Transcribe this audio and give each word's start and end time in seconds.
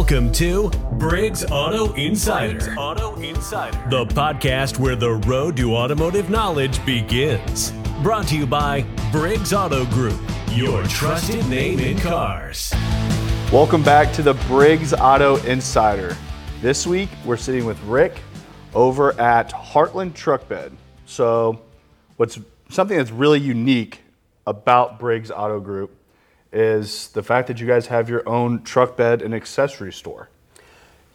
Welcome 0.00 0.32
to 0.32 0.70
Briggs 0.92 1.44
Auto 1.44 1.92
Insider. 1.92 2.74
Auto 2.78 3.16
Insider. 3.16 3.78
The 3.90 4.06
podcast 4.06 4.78
where 4.78 4.96
the 4.96 5.10
road 5.10 5.58
to 5.58 5.76
automotive 5.76 6.30
knowledge 6.30 6.84
begins. 6.86 7.72
Brought 8.02 8.26
to 8.28 8.36
you 8.38 8.46
by 8.46 8.86
Briggs 9.12 9.52
Auto 9.52 9.84
Group, 9.84 10.18
your 10.52 10.82
trusted 10.84 11.46
name 11.50 11.78
in 11.80 11.98
cars. 11.98 12.72
Welcome 13.52 13.82
back 13.82 14.10
to 14.14 14.22
the 14.22 14.32
Briggs 14.48 14.94
Auto 14.94 15.36
Insider. 15.44 16.16
This 16.62 16.86
week 16.86 17.10
we're 17.26 17.36
sitting 17.36 17.66
with 17.66 17.78
Rick 17.82 18.22
over 18.72 19.12
at 19.20 19.52
Heartland 19.52 20.14
Truck 20.14 20.48
Bed. 20.48 20.74
So, 21.04 21.60
what's 22.16 22.38
something 22.70 22.96
that's 22.96 23.10
really 23.10 23.38
unique 23.38 24.00
about 24.46 24.98
Briggs 24.98 25.30
Auto 25.30 25.60
Group 25.60 25.94
is 26.52 27.08
the 27.08 27.22
fact 27.22 27.48
that 27.48 27.60
you 27.60 27.66
guys 27.66 27.86
have 27.86 28.08
your 28.08 28.28
own 28.28 28.62
truck 28.62 28.96
bed 28.96 29.22
and 29.22 29.34
accessory 29.34 29.92
store. 29.92 30.28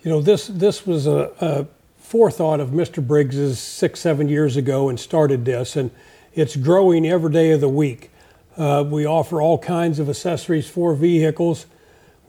You 0.04 0.12
know, 0.12 0.22
this 0.22 0.48
this 0.48 0.86
was 0.86 1.08
a, 1.08 1.32
a 1.42 1.68
forethought 1.98 2.60
of 2.60 2.70
Mr. 2.70 3.06
Briggs's 3.06 3.60
six 3.60 4.00
seven 4.00 4.30
years 4.30 4.56
ago 4.56 4.90
and 4.90 5.00
started 5.00 5.46
this, 5.46 5.76
and 5.76 5.92
it's 6.34 6.56
growing 6.56 7.06
every 7.06 7.32
day 7.32 7.52
of 7.52 7.62
the 7.62 7.70
week. 7.70 8.12
Uh, 8.58 8.86
we 8.88 9.06
offer 9.06 9.42
all 9.42 9.58
kinds 9.58 10.00
of 10.00 10.10
accessories 10.10 10.70
for 10.70 10.94
vehicles. 10.96 11.66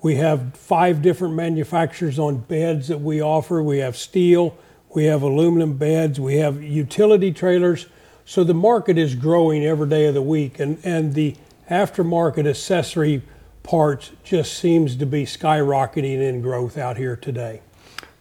We 0.03 0.17
have 0.17 0.57
five 0.57 1.03
different 1.03 1.35
manufacturers 1.35 2.19
on 2.19 2.39
beds 2.39 2.89
that 2.89 3.01
we 3.01 3.23
offer. 3.23 3.63
We 3.63 3.79
have 3.79 3.97
steel, 3.97 4.57
we 4.95 5.05
have 5.05 5.23
aluminum 5.23 5.77
beds, 5.77 6.19
we 6.19 6.37
have 6.37 6.63
utility 6.63 7.33
trailers. 7.33 7.87
So 8.25 8.43
the 8.43 8.55
market 8.55 8.99
is 8.99 9.15
growing 9.15 9.65
every 9.65 9.89
day 9.89 10.07
of 10.07 10.15
the 10.15 10.23
week, 10.23 10.59
and, 10.59 10.79
and 10.83 11.15
the 11.15 11.37
aftermarket 11.71 12.49
accessory 12.49 13.23
parts 13.63 14.13
just 14.23 14.55
seems 14.55 14.97
to 14.97 15.07
be 15.07 15.25
skyrocketing 15.25 16.21
in 16.21 16.41
growth 16.41 16.79
out 16.79 16.97
here 16.97 17.17
today. 17.17 17.61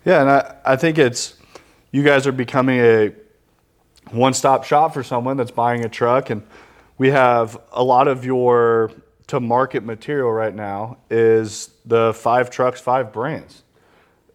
Yeah, 0.03 0.21
and 0.21 0.29
I, 0.29 0.55
I 0.65 0.75
think 0.75 0.97
it's 0.97 1.35
you 1.91 2.03
guys 2.03 2.27
are 2.27 2.31
becoming 2.31 2.79
a 2.79 3.11
one 4.11 4.33
stop 4.33 4.63
shop 4.63 4.93
for 4.93 5.03
someone 5.03 5.37
that's 5.37 5.51
buying 5.51 5.85
a 5.85 5.89
truck. 5.89 6.29
And 6.29 6.43
we 6.97 7.09
have 7.09 7.57
a 7.71 7.83
lot 7.83 8.07
of 8.07 8.25
your 8.25 8.91
to 9.27 9.39
market 9.39 9.83
material 9.83 10.31
right 10.31 10.53
now 10.53 10.97
is 11.09 11.71
the 11.85 12.13
five 12.13 12.49
trucks, 12.49 12.79
five 12.79 13.11
brands. 13.11 13.63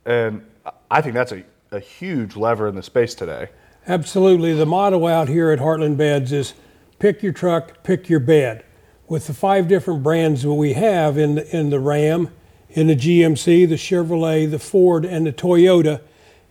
And 0.05 0.45
I 0.91 1.01
think 1.01 1.15
that's 1.15 1.33
a, 1.33 1.45
a 1.71 1.79
huge 1.79 2.34
lever 2.34 2.67
in 2.67 2.75
the 2.75 2.83
space 2.83 3.15
today. 3.15 3.51
Absolutely. 3.87 4.55
The 4.55 4.67
motto 4.67 5.06
out 5.06 5.29
here 5.29 5.51
at 5.51 5.59
Heartland 5.59 5.97
Beds 5.97 6.33
is 6.33 6.55
pick 6.99 7.23
your 7.23 7.33
truck, 7.33 7.83
pick 7.83 8.09
your 8.09 8.21
bed. 8.21 8.65
With 9.11 9.27
the 9.27 9.34
five 9.34 9.66
different 9.66 10.05
brands 10.05 10.42
that 10.42 10.55
we 10.55 10.75
have 10.75 11.19
in 11.19 11.34
the, 11.34 11.56
in 11.56 11.70
the 11.70 11.80
Ram, 11.80 12.30
in 12.69 12.86
the 12.86 12.94
GMC, 12.94 13.69
the 13.69 13.75
Chevrolet, 13.75 14.48
the 14.48 14.61
Ford, 14.61 15.05
and 15.05 15.27
the 15.27 15.33
Toyota, 15.33 16.00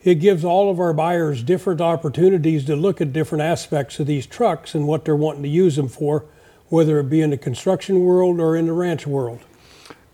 it 0.03 0.15
gives 0.15 0.43
all 0.43 0.69
of 0.69 0.77
our 0.77 0.91
buyers 0.91 1.41
different 1.41 1.79
opportunities 1.79 2.65
to 2.65 2.75
look 2.75 2.99
at 2.99 3.13
different 3.13 3.43
aspects 3.43 3.97
of 4.01 4.07
these 4.07 4.27
trucks 4.27 4.75
and 4.75 4.89
what 4.89 5.05
they're 5.05 5.15
wanting 5.15 5.43
to 5.43 5.47
use 5.47 5.77
them 5.77 5.87
for, 5.87 6.25
whether 6.67 6.99
it 6.99 7.09
be 7.09 7.21
in 7.21 7.29
the 7.29 7.37
construction 7.37 8.01
world 8.01 8.41
or 8.41 8.57
in 8.57 8.65
the 8.65 8.73
ranch 8.73 9.07
world. 9.07 9.39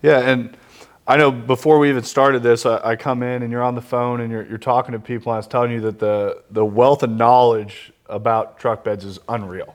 Yeah, 0.00 0.20
and 0.20 0.56
I 1.04 1.16
know 1.16 1.32
before 1.32 1.80
we 1.80 1.88
even 1.88 2.04
started 2.04 2.44
this, 2.44 2.64
I, 2.64 2.80
I, 2.90 2.94
come 2.94 3.24
in 3.24 3.42
and 3.42 3.50
you're 3.50 3.64
on 3.64 3.74
the 3.74 3.82
phone 3.82 4.20
and 4.20 4.30
you're, 4.30 4.46
you're 4.46 4.56
talking 4.56 4.92
to 4.92 5.00
people, 5.00 5.32
and 5.32 5.38
I 5.38 5.38
was 5.40 5.48
telling 5.48 5.72
you 5.72 5.80
that 5.80 5.98
the, 5.98 6.44
the 6.52 6.64
wealth 6.64 7.02
of 7.02 7.10
knowledge 7.10 7.92
about 8.08 8.60
truck 8.60 8.84
beds 8.84 9.04
is 9.04 9.18
unreal. 9.28 9.74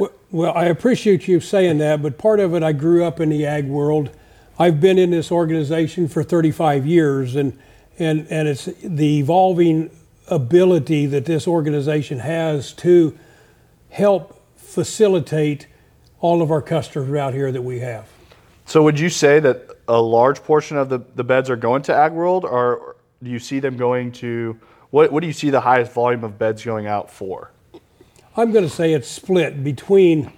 Well, 0.00 0.12
well, 0.30 0.52
I 0.54 0.64
appreciate 0.64 1.28
you 1.28 1.40
saying 1.40 1.78
that, 1.78 2.02
but 2.02 2.18
part 2.18 2.40
of 2.40 2.54
it, 2.54 2.62
I 2.62 2.72
grew 2.72 3.04
up 3.04 3.20
in 3.20 3.28
the 3.28 3.46
ag 3.46 3.66
world. 3.66 4.10
I've 4.58 4.80
been 4.80 4.98
in 4.98 5.10
this 5.10 5.32
organization 5.32 6.08
for 6.08 6.22
35 6.22 6.86
years, 6.86 7.36
and, 7.36 7.58
and, 7.98 8.26
and 8.30 8.48
it's 8.48 8.66
the 8.82 9.18
evolving 9.18 9.90
ability 10.28 11.06
that 11.06 11.24
this 11.24 11.46
organization 11.46 12.18
has 12.18 12.72
to 12.74 13.18
help 13.90 14.42
facilitate 14.56 15.66
all 16.20 16.42
of 16.42 16.50
our 16.50 16.62
customers 16.62 17.16
out 17.16 17.34
here 17.34 17.52
that 17.52 17.62
we 17.62 17.80
have. 17.80 18.08
So 18.66 18.82
would 18.82 18.98
you 18.98 19.10
say 19.10 19.40
that 19.40 19.68
a 19.88 20.00
large 20.00 20.42
portion 20.42 20.76
of 20.76 20.88
the, 20.88 21.00
the 21.14 21.24
beds 21.24 21.50
are 21.50 21.56
going 21.56 21.82
to 21.82 21.94
Ag 21.94 22.12
World, 22.12 22.44
or 22.44 22.96
do 23.22 23.30
you 23.30 23.38
see 23.38 23.60
them 23.60 23.76
going 23.76 24.12
to 24.12 24.58
what, 24.90 25.10
what 25.10 25.22
do 25.22 25.26
you 25.26 25.32
see 25.32 25.50
the 25.50 25.60
highest 25.60 25.92
volume 25.92 26.22
of 26.22 26.38
beds 26.38 26.64
going 26.64 26.86
out 26.86 27.10
for? 27.10 27.50
I'm 28.36 28.50
going 28.50 28.64
to 28.64 28.70
say 28.70 28.92
it's 28.92 29.08
split 29.08 29.62
between 29.62 30.32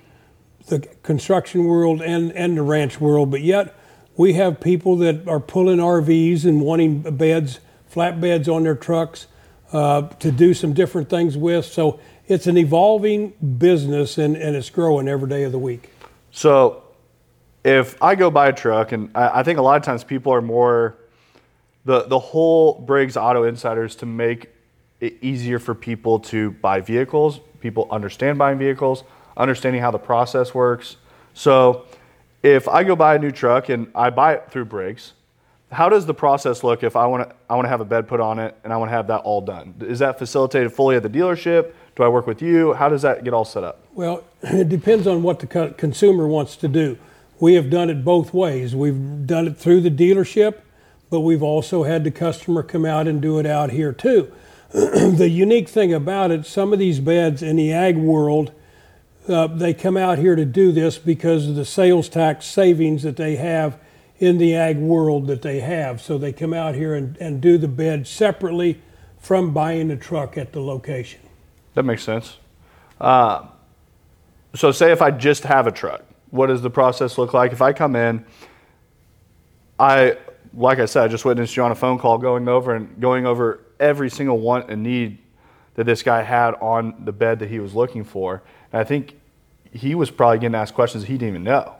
the 0.67 0.81
construction 1.03 1.65
world 1.65 2.03
and, 2.03 2.31
and 2.33 2.59
the 2.59 2.63
ranch 2.63 3.01
world, 3.01 3.31
but 3.31 3.41
yet 3.41 3.75
we 4.17 4.35
have 4.35 4.61
people 4.61 4.97
that 4.97 5.27
are 5.27 5.41
pulling 5.41 5.79
RVs 5.79 6.45
and 6.45 6.61
wanting 6.61 7.01
beds, 7.17 7.61
flat 7.87 8.21
beds 8.21 8.49
on 8.49 8.65
their 8.65 8.75
trucks 8.75 9.29
uh, 9.73 10.03
to 10.03 10.31
do 10.31 10.53
some 10.53 10.75
different 10.75 11.09
things 11.09 11.39
with. 11.39 11.65
So 11.65 11.99
it's 12.27 12.47
an 12.47 12.59
evolving 12.59 13.31
business 13.59 14.19
and, 14.19 14.37
and 14.37 14.55
it's 14.55 14.69
growing 14.69 15.09
every 15.09 15.29
day 15.29 15.45
of 15.45 15.53
the 15.53 15.59
week. 15.59 15.91
So 16.31 16.83
if 17.65 18.01
I 18.03 18.15
go 18.15 18.31
buy 18.31 18.49
a 18.49 18.53
truck, 18.53 18.93
and 18.93 19.11
I, 19.15 19.41
I 19.41 19.43
think 19.43 19.59
a 19.59 19.63
lot 19.63 19.77
of 19.77 19.83
times 19.83 20.05
people 20.05 20.33
are 20.33 20.43
more 20.43 20.99
the 21.85 22.03
the 22.03 22.19
whole 22.19 22.81
Briggs 22.81 23.17
Auto 23.17 23.45
Insiders 23.45 23.97
to 23.97 24.07
make 24.07 24.53
it 25.01 25.17
easier 25.21 25.59
for 25.59 25.75
people 25.75 26.19
to 26.19 26.51
buy 26.51 26.81
vehicles. 26.81 27.41
People 27.67 27.89
understand 27.91 28.39
buying 28.39 28.59
vehicles, 28.59 29.05
understanding 29.37 29.83
how 29.83 29.91
the 29.91 29.99
process 29.99 30.55
works. 30.55 30.97
So 31.35 31.85
if 32.43 32.69
I 32.69 32.85
go 32.85 32.95
buy 32.95 33.17
a 33.17 33.19
new 33.19 33.33
truck 33.33 33.69
and 33.69 33.91
I 33.95 34.11
buy 34.11 34.35
it 34.35 34.51
through 34.51 34.67
Briggs, 34.67 35.13
how 35.73 35.89
does 35.89 36.07
the 36.07 36.15
process 36.15 36.63
look 36.63 36.85
if 36.85 36.95
I 36.95 37.07
want 37.07 37.29
to 37.29 37.35
I 37.51 37.55
want 37.57 37.65
to 37.65 37.71
have 37.71 37.81
a 37.81 37.85
bed 37.85 38.07
put 38.07 38.21
on 38.21 38.39
it 38.39 38.57
and 38.63 38.73
I 38.73 38.77
want 38.77 38.89
to 38.91 38.95
have 38.95 39.09
that 39.09 39.23
all 39.23 39.41
done? 39.41 39.75
Is 39.81 39.99
that 39.99 40.19
facilitated 40.19 40.73
fully 40.73 40.97
at 40.97 41.03
the 41.03 41.11
dealership? 41.11 41.73
Do 41.97 42.05
I 42.05 42.09
work 42.09 42.27
with 42.27 42.41
you? 42.41 42.73
How 42.75 42.89
does 42.89 43.03
that 43.03 43.25
get 43.25 43.35
all 43.35 43.45
set 43.45 43.65
up? 43.65 43.81
Well, 43.95 44.23
it 44.43 44.69
depends 44.69 45.07
on 45.07 45.23
what 45.23 45.41
the 45.41 45.75
consumer 45.77 46.27
wants 46.27 46.57
to 46.57 46.69
do 46.69 46.99
we 47.39 47.55
have 47.55 47.71
done 47.71 47.91
it 47.91 48.05
both 48.05 48.33
ways. 48.33 48.75
We've 48.75 49.27
done 49.27 49.47
it 49.47 49.57
through 49.59 49.83
the 49.83 49.91
dealership, 49.91 50.61
but 51.11 51.21
we've 51.21 51.43
also 51.43 51.83
had 51.83 52.05
the 52.05 52.11
customer 52.11 52.63
come 52.63 52.85
out 52.85 53.07
and 53.07 53.21
do 53.21 53.39
it 53.39 53.47
out 53.47 53.71
here 53.71 53.93
too. 53.93 54.33
the 54.73 55.29
unique 55.29 55.69
thing 55.69 55.93
about 55.93 56.31
it, 56.31 56.47
some 56.47 56.73
of 56.73 56.79
these 56.79 57.01
beds 57.01 57.43
in 57.43 57.57
the 57.57 57.73
ag 57.73 57.97
world, 57.97 58.53
uh, 59.29 59.47
they 59.47 59.75
come 59.75 59.97
out 59.97 60.19
here 60.19 60.37
to 60.37 60.45
do 60.45 60.73
this 60.73 60.99
because 60.99 61.49
of 61.49 61.55
the 61.55 61.65
sales 61.65 62.09
tax 62.09 62.47
savings 62.47 63.03
that 63.03 63.17
they 63.17 63.37
have 63.37 63.79
in 64.19 64.39
the 64.39 64.55
ag 64.55 64.79
world 64.79 65.27
that 65.27 65.43
they 65.43 65.61
have. 65.61 66.01
So 66.01 66.19
they 66.19 66.33
come 66.33 66.53
out 66.53 66.75
here 66.75 66.95
and, 66.95 67.17
and 67.19 67.41
do 67.41 67.59
the 67.59 67.69
bed 67.69 68.07
separately 68.07 68.81
from 69.19 69.53
buying 69.53 69.89
the 69.89 69.97
truck 69.97 70.39
at 70.39 70.53
the 70.53 70.61
location. 70.61 71.21
That 71.75 71.85
makes 71.85 72.03
sense. 72.03 72.39
Uh, 73.01 73.47
so, 74.55 74.73
say 74.73 74.91
if 74.91 75.03
I 75.03 75.11
just 75.11 75.43
have 75.45 75.67
a 75.67 75.73
truck, 75.73 76.03
what 76.31 76.47
does 76.47 76.63
the 76.63 76.71
process 76.71 77.19
look 77.19 77.35
like? 77.35 77.53
If 77.53 77.61
I 77.61 77.73
come 77.73 77.95
in, 77.95 78.25
I, 79.79 80.17
like 80.55 80.79
I 80.79 80.87
said, 80.87 81.05
I 81.05 81.09
just 81.09 81.25
witnessed 81.25 81.57
you 81.57 81.63
on 81.63 81.73
a 81.73 81.75
phone 81.75 81.99
call 81.99 82.17
going 82.17 82.49
over 82.49 82.75
and 82.75 82.99
going 83.01 83.27
over 83.27 83.61
every 83.79 84.11
single 84.11 84.39
want 84.39 84.71
and 84.71 84.83
need 84.83 85.19
that 85.75 85.85
this 85.85 86.03
guy 86.03 86.23
had 86.23 86.55
on 86.55 87.05
the 87.05 87.13
bed 87.13 87.39
that 87.39 87.51
he 87.51 87.61
was 87.61 87.75
looking 87.75 88.05
for. 88.05 88.43
And 88.73 88.81
I 88.81 88.85
think 88.85 89.19
he 89.73 89.95
was 89.95 90.11
probably 90.11 90.39
getting 90.39 90.55
asked 90.55 90.75
questions 90.75 91.05
he 91.05 91.15
didn't 91.15 91.29
even 91.29 91.45
know. 91.45 91.75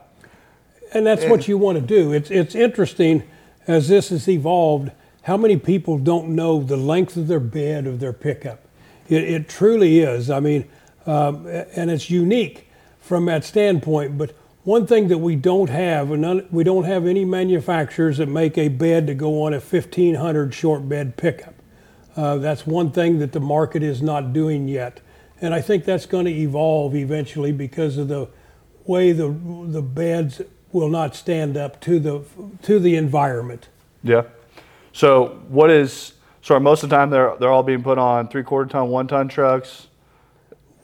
And 0.93 1.05
that's 1.05 1.23
and, 1.23 1.31
what 1.31 1.47
you 1.47 1.57
want 1.57 1.77
to 1.77 1.85
do. 1.85 2.13
It's, 2.13 2.31
it's 2.31 2.55
interesting 2.55 3.23
as 3.67 3.89
this 3.89 4.09
has 4.09 4.27
evolved 4.29 4.91
how 5.23 5.35
many 5.35 5.57
people 5.57 5.97
don't 5.97 6.29
know 6.29 6.61
the 6.63 6.77
length 6.77 7.17
of 7.17 7.27
their 7.27 7.39
bed 7.39 7.85
of 7.85 7.99
their 7.99 8.13
pickup. 8.13 8.61
It, 9.09 9.23
it 9.23 9.49
truly 9.49 9.99
is. 9.99 10.29
I 10.29 10.39
mean, 10.39 10.69
um, 11.05 11.47
and 11.47 11.91
it's 11.91 12.09
unique 12.09 12.69
from 13.01 13.25
that 13.25 13.43
standpoint. 13.43 14.17
But 14.17 14.33
one 14.63 14.85
thing 14.85 15.07
that 15.07 15.17
we 15.17 15.35
don't 15.35 15.69
have, 15.69 16.11
and 16.11 16.49
we 16.51 16.63
don't 16.63 16.83
have 16.83 17.05
any 17.05 17.25
manufacturers 17.25 18.17
that 18.17 18.27
make 18.27 18.57
a 18.57 18.67
bed 18.67 19.07
to 19.07 19.13
go 19.13 19.43
on 19.43 19.53
a 19.53 19.59
1500 19.59 20.53
short 20.53 20.87
bed 20.87 21.17
pickup. 21.17 21.53
Uh, 22.17 22.37
that's 22.37 22.67
one 22.67 22.91
thing 22.91 23.19
that 23.19 23.31
the 23.31 23.39
market 23.39 23.81
is 23.81 24.01
not 24.01 24.33
doing 24.33 24.67
yet. 24.67 24.99
And 25.39 25.53
I 25.53 25.61
think 25.61 25.85
that's 25.85 26.05
going 26.05 26.25
to 26.25 26.31
evolve 26.31 26.95
eventually 26.95 27.53
because 27.53 27.97
of 27.97 28.09
the 28.09 28.27
way 28.85 29.13
the, 29.13 29.27
the 29.67 29.81
beds 29.83 30.41
will 30.71 30.89
not 30.89 31.15
stand 31.15 31.55
up 31.55 31.79
to 31.81 31.99
the, 31.99 32.23
to 32.63 32.79
the 32.79 32.95
environment. 32.95 33.69
Yeah. 34.03 34.23
So 34.91 35.39
what 35.47 35.69
is, 35.69 36.13
so 36.41 36.59
most 36.59 36.83
of 36.83 36.89
the 36.89 36.95
time 36.95 37.11
they're, 37.11 37.35
they're 37.39 37.51
all 37.51 37.63
being 37.63 37.83
put 37.83 37.97
on 37.97 38.27
three 38.27 38.43
quarter 38.43 38.69
ton, 38.69 38.89
one 38.89 39.07
ton 39.07 39.27
trucks? 39.27 39.87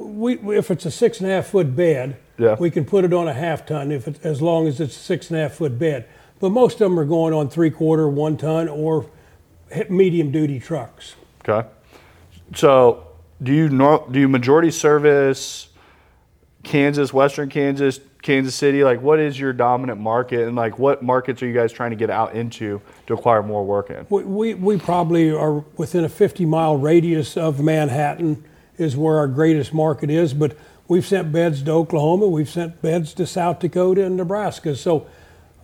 we, 0.03 0.37
if 0.55 0.71
it's 0.71 0.85
a 0.85 0.91
six 0.91 1.19
and 1.19 1.29
a 1.29 1.33
half 1.33 1.47
foot 1.47 1.75
bed, 1.75 2.17
yeah. 2.37 2.55
we 2.59 2.69
can 2.69 2.85
put 2.85 3.05
it 3.05 3.13
on 3.13 3.27
a 3.27 3.33
half 3.33 3.65
ton 3.65 3.91
if 3.91 4.07
it, 4.07 4.23
as 4.25 4.41
long 4.41 4.67
as 4.67 4.79
it's 4.79 4.95
a 4.95 4.99
six 4.99 5.29
and 5.29 5.39
a 5.39 5.43
half 5.43 5.53
foot 5.53 5.77
bed. 5.79 6.07
But 6.39 6.49
most 6.49 6.73
of 6.73 6.79
them 6.79 6.99
are 6.99 7.05
going 7.05 7.33
on 7.33 7.49
three 7.49 7.69
quarter, 7.69 8.07
one 8.07 8.37
ton, 8.37 8.67
or 8.67 9.09
medium 9.89 10.31
duty 10.31 10.59
trucks. 10.59 11.15
Okay. 11.47 11.67
So 12.55 13.07
do 13.41 13.53
you 13.53 13.69
do 13.69 14.19
you 14.19 14.27
majority 14.27 14.71
service 14.71 15.69
Kansas, 16.63 17.13
Western 17.13 17.49
Kansas, 17.49 17.99
Kansas 18.21 18.55
City? 18.55 18.83
Like, 18.83 19.01
what 19.01 19.19
is 19.19 19.37
your 19.37 19.51
dominant 19.51 19.99
market, 19.99 20.47
and 20.47 20.55
like, 20.55 20.79
what 20.79 21.03
markets 21.03 21.43
are 21.43 21.47
you 21.47 21.53
guys 21.53 21.71
trying 21.73 21.91
to 21.91 21.97
get 21.97 22.09
out 22.09 22.35
into 22.35 22.81
to 23.07 23.13
acquire 23.13 23.43
more 23.43 23.65
work 23.65 23.89
in? 23.89 24.05
We, 24.09 24.23
we, 24.23 24.53
we 24.53 24.77
probably 24.77 25.31
are 25.31 25.59
within 25.77 26.05
a 26.05 26.09
50 26.09 26.45
mile 26.45 26.77
radius 26.77 27.35
of 27.35 27.59
Manhattan 27.59 28.43
is 28.77 28.95
where 28.95 29.17
our 29.17 29.27
greatest 29.27 29.73
market 29.73 30.09
is, 30.09 30.33
but 30.33 30.57
we've 30.87 31.05
sent 31.05 31.31
beds 31.31 31.61
to 31.63 31.71
Oklahoma, 31.71 32.27
we've 32.27 32.49
sent 32.49 32.81
beds 32.81 33.13
to 33.15 33.27
South 33.27 33.59
Dakota 33.59 34.05
and 34.05 34.17
Nebraska. 34.17 34.75
So 34.75 35.07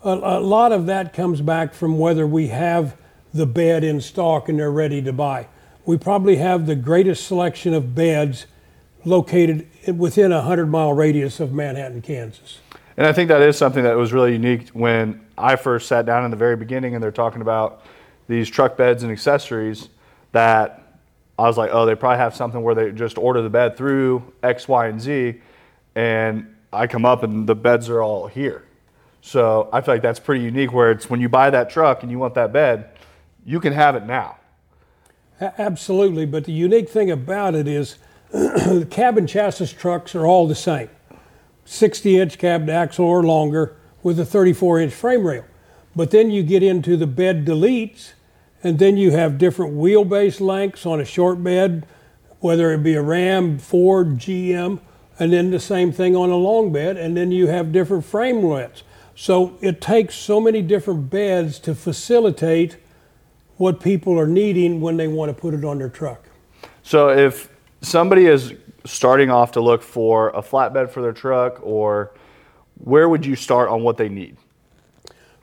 a, 0.04 0.10
a 0.12 0.40
lot 0.40 0.72
of 0.72 0.86
that 0.88 1.14
comes 1.14 1.42
back 1.42 1.74
from 1.74 1.98
whether 1.98 2.28
we 2.28 2.48
have 2.50 2.96
the 3.34 3.46
bed 3.46 3.84
in 3.84 4.02
stock 4.02 4.50
and 4.50 4.60
they're 4.60 4.72
ready 4.72 5.02
to 5.02 5.14
buy. 5.14 5.48
We 5.90 5.98
probably 5.98 6.36
have 6.36 6.68
the 6.68 6.76
greatest 6.76 7.26
selection 7.26 7.74
of 7.74 7.96
beds 7.96 8.46
located 9.06 9.68
within 9.98 10.32
a 10.32 10.36
100 10.36 10.68
mile 10.68 10.94
radius 10.94 11.40
of 11.40 11.52
Manhattan, 11.52 12.04
Kansas. 12.04 12.60
And 12.96 13.08
I 13.08 13.12
think 13.12 13.28
that 13.30 13.42
is 13.42 13.58
something 13.58 13.84
that 13.84 13.98
was 13.98 14.14
really 14.14 14.34
unique 14.34 14.70
when 14.70 15.26
I 15.36 15.56
first 15.56 15.88
sat 15.88 16.06
down 16.06 16.26
in 16.26 16.30
the 16.30 16.38
very 16.38 16.56
beginning 16.56 16.94
and 16.94 17.04
they're 17.04 17.12
talking 17.12 17.42
about 17.42 17.82
these 18.28 18.48
truck 18.48 18.78
beds 18.78 19.02
and 19.02 19.12
accessories 19.12 19.90
that 20.32 21.00
I 21.40 21.48
was 21.48 21.58
like, 21.58 21.72
oh, 21.74 21.88
they 21.88 21.96
probably 21.96 22.20
have 22.20 22.36
something 22.36 22.62
where 22.62 22.76
they 22.76 22.92
just 22.92 23.18
order 23.18 23.42
the 23.42 23.50
bed 23.50 23.76
through 23.76 24.32
X, 24.44 24.68
Y, 24.68 24.90
and 24.90 25.02
Z. 25.02 25.42
And 25.96 26.56
I 26.72 26.86
come 26.86 27.04
up 27.04 27.24
and 27.24 27.48
the 27.48 27.56
beds 27.56 27.90
are 27.90 28.04
all 28.04 28.28
here. 28.28 28.64
So 29.22 29.70
I 29.74 29.82
feel 29.82 29.96
like 29.96 30.04
that's 30.04 30.20
pretty 30.20 30.44
unique 30.44 30.72
where 30.72 30.92
it's 30.92 31.10
when 31.10 31.20
you 31.20 31.30
buy 31.30 31.50
that 31.50 31.72
truck 31.72 32.04
and 32.04 32.12
you 32.12 32.20
want 32.20 32.36
that 32.36 32.54
bed, 32.54 32.92
you 33.44 33.60
can 33.60 33.74
have 33.74 33.96
it 33.96 34.06
now. 34.06 34.36
Absolutely. 35.42 36.26
But 36.26 36.46
the 36.46 36.52
unique 36.52 36.90
thing 36.90 37.10
about 37.12 37.56
it 37.56 37.68
is 37.68 37.98
the 38.32 38.88
cab 38.90 39.18
and 39.18 39.28
chassis 39.28 39.76
trucks 39.76 40.16
are 40.16 40.26
all 40.26 40.48
the 40.48 40.56
same 40.56 40.90
60 41.66 42.20
inch 42.20 42.38
cab 42.38 42.68
to 42.68 42.72
axle 42.72 43.06
or 43.06 43.24
longer 43.24 43.76
with 44.04 44.20
a 44.20 44.26
34 44.26 44.80
inch 44.80 44.94
frame 44.94 45.26
rail. 45.26 45.46
But 45.96 46.12
then 46.12 46.32
you 46.32 46.44
get 46.44 46.64
into 46.64 46.96
the 46.96 47.08
bed 47.08 47.46
deletes, 47.46 48.14
and 48.64 48.80
then 48.80 48.98
you 48.98 49.12
have 49.12 49.38
different 49.38 49.76
wheelbase 49.76 50.40
lengths 50.40 50.86
on 50.86 51.00
a 51.00 51.06
short 51.06 51.44
bed, 51.44 51.86
whether 52.40 52.72
it 52.72 52.84
be 52.84 52.94
a 52.94 53.02
Ram, 53.02 53.58
Ford, 53.58 54.18
GM, 54.18 54.80
and 55.18 55.34
then 55.34 55.52
the 55.52 55.60
same 55.60 55.92
thing 55.92 56.16
on 56.16 56.30
a 56.30 56.36
long 56.36 56.72
bed, 56.72 56.96
and 56.96 57.18
then 57.18 57.32
you 57.32 57.48
have 57.48 57.72
different 57.72 58.06
frame 58.06 58.42
widths. 58.42 58.84
So 59.16 59.58
it 59.60 59.82
takes 59.82 60.16
so 60.16 60.40
many 60.40 60.62
different 60.62 61.10
beds 61.10 61.60
to 61.60 61.76
facilitate 61.76 62.78
what 63.60 63.82
people 63.82 64.18
are 64.18 64.26
needing 64.26 64.80
when 64.80 64.96
they 64.96 65.08
want 65.08 65.30
to 65.30 65.40
put 65.40 65.54
it 65.54 65.66
on 65.66 65.78
their 65.78 65.90
truck. 65.90 66.24
So 66.82 67.10
if 67.10 67.50
somebody 67.82 68.26
is 68.26 68.54
starting 68.86 69.30
off 69.30 69.52
to 69.52 69.60
look 69.60 69.84
for 69.84 70.30
a 70.30 70.42
flatbed 70.42 70.90
for 70.90 71.02
their 71.02 71.12
truck, 71.12 71.60
or 71.62 72.12
where 72.76 73.10
would 73.10 73.26
you 73.26 73.36
start 73.36 73.68
on 73.68 73.84
what 73.84 73.98
they 73.98 74.08
need? 74.08 74.38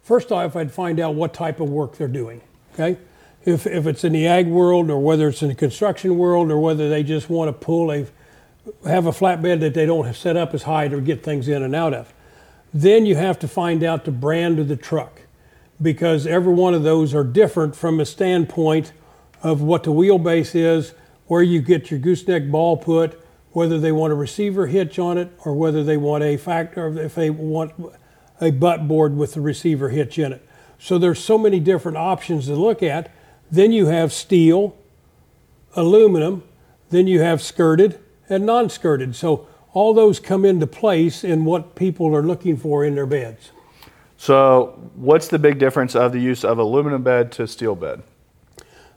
First 0.02 0.32
off, 0.32 0.56
I'd 0.56 0.72
find 0.72 0.98
out 0.98 1.14
what 1.14 1.34
type 1.34 1.60
of 1.60 1.68
work 1.68 1.98
they're 1.98 2.08
doing. 2.08 2.40
Okay, 2.72 2.98
if 3.44 3.66
if 3.66 3.86
it's 3.86 4.02
in 4.02 4.14
the 4.14 4.26
ag 4.26 4.46
world, 4.46 4.88
or 4.88 4.98
whether 4.98 5.28
it's 5.28 5.42
in 5.42 5.48
the 5.48 5.54
construction 5.54 6.16
world, 6.16 6.50
or 6.50 6.58
whether 6.58 6.88
they 6.88 7.02
just 7.02 7.28
want 7.28 7.48
to 7.48 7.52
pull 7.52 7.92
a 7.92 8.06
have 8.86 9.04
a 9.04 9.12
flatbed 9.12 9.60
that 9.60 9.74
they 9.74 9.84
don't 9.84 10.14
set 10.16 10.38
up 10.38 10.54
as 10.54 10.62
high 10.62 10.88
to 10.88 11.02
get 11.02 11.22
things 11.22 11.48
in 11.48 11.62
and 11.62 11.74
out 11.74 11.92
of. 11.92 12.14
Then 12.72 13.04
you 13.04 13.16
have 13.16 13.38
to 13.40 13.48
find 13.48 13.84
out 13.84 14.06
the 14.06 14.10
brand 14.10 14.58
of 14.58 14.68
the 14.68 14.76
truck 14.76 15.20
because 15.80 16.26
every 16.26 16.52
one 16.52 16.74
of 16.74 16.82
those 16.82 17.14
are 17.14 17.24
different 17.24 17.76
from 17.76 18.00
a 18.00 18.06
standpoint 18.06 18.92
of 19.42 19.60
what 19.60 19.84
the 19.84 19.92
wheelbase 19.92 20.54
is, 20.54 20.94
where 21.26 21.42
you 21.42 21.60
get 21.60 21.90
your 21.90 22.00
gooseneck 22.00 22.50
ball 22.50 22.76
put, 22.76 23.20
whether 23.52 23.78
they 23.78 23.92
want 23.92 24.12
a 24.12 24.16
receiver 24.16 24.66
hitch 24.66 24.98
on 24.98 25.18
it 25.18 25.32
or 25.44 25.54
whether 25.54 25.82
they 25.82 25.96
want 25.96 26.22
a 26.22 26.36
factor, 26.36 26.98
if 26.98 27.14
they 27.14 27.30
want 27.30 27.72
a 28.40 28.50
butt 28.50 28.86
board 28.86 29.16
with 29.16 29.34
the 29.34 29.40
receiver 29.40 29.88
hitch 29.88 30.18
in 30.18 30.32
it. 30.32 30.46
So 30.78 30.98
there's 30.98 31.22
so 31.22 31.38
many 31.38 31.58
different 31.60 31.96
options 31.96 32.46
to 32.46 32.54
look 32.54 32.82
at. 32.82 33.10
Then 33.50 33.72
you 33.72 33.86
have 33.86 34.12
steel, 34.12 34.76
aluminum, 35.74 36.42
then 36.90 37.06
you 37.06 37.20
have 37.20 37.40
skirted 37.42 37.98
and 38.28 38.44
non-skirted. 38.44 39.16
So 39.16 39.48
all 39.72 39.94
those 39.94 40.20
come 40.20 40.44
into 40.44 40.66
place 40.66 41.24
in 41.24 41.44
what 41.44 41.74
people 41.74 42.14
are 42.14 42.22
looking 42.22 42.56
for 42.56 42.84
in 42.84 42.94
their 42.94 43.06
beds. 43.06 43.52
So 44.18 44.90
what's 44.94 45.28
the 45.28 45.38
big 45.38 45.58
difference 45.58 45.94
of 45.94 46.12
the 46.12 46.20
use 46.20 46.44
of 46.44 46.58
aluminum 46.58 47.02
bed 47.02 47.32
to 47.32 47.46
steel 47.46 47.74
bed? 47.74 48.02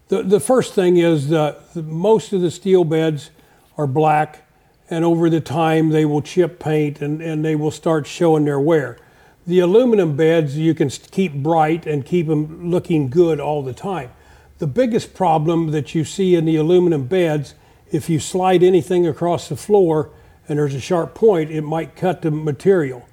The, 0.08 0.24
the 0.24 0.40
first 0.40 0.74
thing 0.74 0.98
is 0.98 1.30
that 1.30 1.76
most 1.76 2.34
of 2.34 2.42
the 2.42 2.50
steel 2.50 2.84
beds 2.84 3.30
are 3.78 3.88
black, 3.88 4.48
and 4.90 5.06
over 5.06 5.30
the 5.30 5.42
time 5.42 5.90
they 5.90 6.04
will 6.04 6.22
chip 6.22 6.60
paint 6.60 7.02
and, 7.02 7.22
and 7.22 7.46
they 7.46 7.56
will 7.56 7.72
start 7.72 8.08
showing 8.08 8.46
their 8.46 8.60
wear. 8.60 8.98
The 9.46 9.60
aluminum 9.60 10.16
beds 10.16 10.58
you 10.58 10.74
can 10.74 10.90
keep 10.90 11.34
bright 11.34 11.86
and 11.86 12.06
keep 12.06 12.28
them 12.28 12.70
looking 12.70 13.10
good 13.10 13.40
all 13.40 13.62
the 13.62 13.74
time. 13.74 14.12
The 14.58 14.68
biggest 14.68 15.14
problem 15.14 15.72
that 15.72 15.96
you 15.96 16.04
see 16.04 16.36
in 16.36 16.46
the 16.46 16.56
aluminum 16.56 17.06
beds, 17.06 17.56
if 17.92 18.10
you 18.10 18.20
slide 18.20 18.64
anything 18.64 19.08
across 19.08 19.48
the 19.48 19.56
floor 19.56 20.12
and 20.48 20.60
there's 20.60 20.76
a 20.76 20.80
sharp 20.80 21.14
point, 21.14 21.52
it 21.52 21.62
might 21.62 21.96
cut 21.96 22.22
the 22.22 22.32
material. 22.32 23.08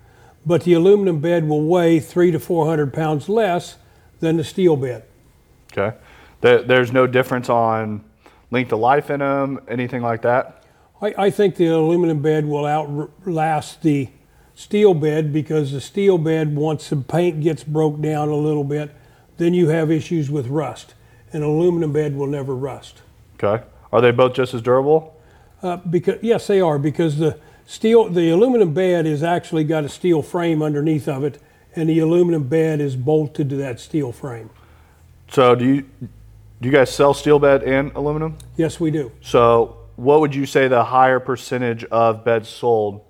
But 0.47 0.63
the 0.63 0.75
aluminum 0.75 1.21
bed 1.21 1.49
will 1.49 1.65
weigh 1.65 1.99
three 1.99 2.31
to 2.31 2.39
400 2.39 2.95
pounds 2.95 3.29
less 3.29 3.77
than 4.21 4.37
the 4.37 4.45
steel 4.45 4.77
bed. 4.77 5.05
Okay. 5.73 5.97
There's 6.41 6.93
no 6.93 7.09
difference 7.09 7.49
on 7.49 8.05
length 8.51 8.73
of 8.73 8.79
life 8.79 9.11
in 9.11 9.21
them, 9.21 9.61
anything 9.69 10.03
like 10.03 10.23
that? 10.23 10.63
I, 11.03 11.15
I 11.19 11.31
think 11.31 11.57
the 11.57 11.67
aluminum 11.67 12.23
bed 12.23 12.47
will 12.47 12.65
outlast 12.65 13.83
the 13.83 14.09
steel 14.55 14.95
bed 14.95 15.33
because 15.33 15.73
the 15.73 15.81
steel 15.81 16.17
bed, 16.19 16.55
once 16.55 16.89
the 16.89 16.97
paint 16.97 17.43
gets 17.43 17.65
broke 17.65 18.01
down 18.01 18.29
a 18.29 18.37
little 18.37 18.65
bit, 18.65 18.95
then 19.37 19.53
you 19.53 19.69
have 19.69 19.91
issues 19.91 20.31
with 20.31 20.47
rust. 20.47 20.95
An 21.33 21.43
aluminum 21.43 21.93
bed 21.93 22.17
will 22.17 22.27
never 22.27 22.55
rust. 22.55 23.03
Okay. 23.35 23.65
Are 23.93 24.01
they 24.01 24.11
both 24.11 24.35
just 24.35 24.55
as 24.55 24.63
durable? 24.63 25.15
Uh, 25.63 25.77
because 25.77 26.19
yes, 26.23 26.47
they 26.47 26.61
are. 26.61 26.79
Because 26.79 27.19
the 27.19 27.39
steel, 27.67 28.09
the 28.09 28.31
aluminum 28.31 28.73
bed 28.73 29.07
is 29.07 29.23
actually 29.23 29.65
got 29.65 29.85
a 29.85 29.89
steel 29.89 30.23
frame 30.23 30.63
underneath 30.63 31.09
of 31.09 31.25
it, 31.25 31.41
and 31.75 31.89
the 31.89 31.99
aluminum 31.99 32.45
bed 32.45 32.81
is 32.81 32.97
bolted 32.97 33.51
to 33.51 33.57
that 33.57 33.79
steel 33.81 34.13
frame. 34.13 34.49
So 35.29 35.55
do 35.55 35.65
you 35.65 35.85
do 36.61 36.69
you 36.69 36.73
guys 36.73 36.95
sell 36.95 37.13
steel 37.13 37.39
bed 37.39 37.63
and 37.65 37.93
aluminum? 37.95 38.39
Yes, 38.57 38.81
we 38.81 38.91
do. 38.91 39.13
So, 39.21 39.77
what 39.97 40.21
would 40.21 40.35
you 40.35 40.47
say 40.47 40.69
the 40.69 40.85
higher 40.85 41.21
percentage 41.21 41.85
of 41.85 42.25
beds 42.25 42.49
sold? 42.49 43.03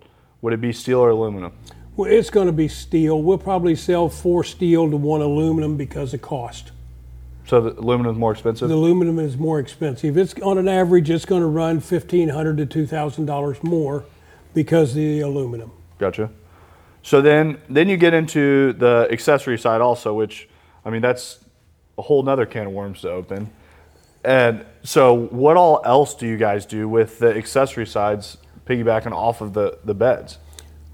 Would 0.42 0.52
it 0.52 0.60
be 0.60 0.72
steel 0.72 0.98
or 0.98 1.10
aluminum? 1.10 1.52
Well, 1.96 2.10
it's 2.10 2.28
going 2.28 2.46
to 2.46 2.52
be 2.52 2.68
steel. 2.68 3.22
We'll 3.22 3.38
probably 3.38 3.76
sell 3.76 4.08
four 4.08 4.42
steel 4.42 4.90
to 4.90 4.96
one 4.96 5.22
aluminum 5.22 5.76
because 5.76 6.12
of 6.12 6.22
cost. 6.22 6.72
So 7.46 7.60
the 7.60 7.80
aluminum 7.80 8.12
is 8.12 8.18
more 8.18 8.32
expensive. 8.32 8.68
The 8.68 8.74
aluminum 8.74 9.20
is 9.20 9.36
more 9.36 9.60
expensive. 9.60 10.18
It's 10.18 10.34
on 10.42 10.58
an 10.58 10.66
average, 10.66 11.08
it's 11.08 11.24
going 11.24 11.42
to 11.42 11.46
run 11.46 11.78
fifteen 11.78 12.30
hundred 12.30 12.56
to 12.56 12.66
two 12.66 12.86
thousand 12.86 13.26
dollars 13.26 13.62
more 13.62 14.04
because 14.56 14.92
of 14.92 14.96
the 14.96 15.20
aluminum. 15.20 15.70
Gotcha. 15.98 16.30
So 17.02 17.20
then, 17.20 17.58
then 17.68 17.90
you 17.90 17.98
get 17.98 18.14
into 18.14 18.72
the 18.72 19.06
accessory 19.12 19.58
side 19.58 19.82
also, 19.82 20.14
which 20.14 20.48
I 20.82 20.88
mean 20.88 21.02
that's 21.02 21.44
a 21.98 22.02
whole 22.02 22.22
nother 22.22 22.46
can 22.46 22.66
of 22.66 22.72
worms 22.72 23.02
to 23.02 23.10
open. 23.10 23.50
And 24.24 24.64
so, 24.82 25.12
what 25.12 25.58
all 25.58 25.82
else 25.84 26.14
do 26.14 26.26
you 26.26 26.38
guys 26.38 26.64
do 26.64 26.88
with 26.88 27.18
the 27.18 27.36
accessory 27.36 27.86
sides, 27.86 28.38
piggybacking 28.64 29.12
off 29.12 29.42
of 29.42 29.52
the, 29.52 29.78
the 29.84 29.94
beds? 29.94 30.38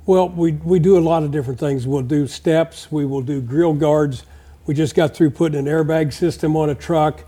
Well, 0.06 0.28
we, 0.28 0.52
we 0.52 0.80
do 0.80 0.98
a 0.98 1.00
lot 1.00 1.22
of 1.22 1.30
different 1.30 1.60
things. 1.60 1.86
We'll 1.86 2.02
do 2.02 2.26
steps, 2.26 2.90
we 2.90 3.06
will 3.06 3.22
do 3.22 3.40
grill 3.40 3.74
guards. 3.74 4.24
We 4.66 4.74
just 4.74 4.96
got 4.96 5.14
through 5.14 5.30
putting 5.30 5.58
an 5.58 5.66
airbag 5.66 6.12
system 6.12 6.56
on 6.56 6.70
a 6.70 6.74
truck. 6.74 7.24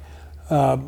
Uh, 0.50 0.78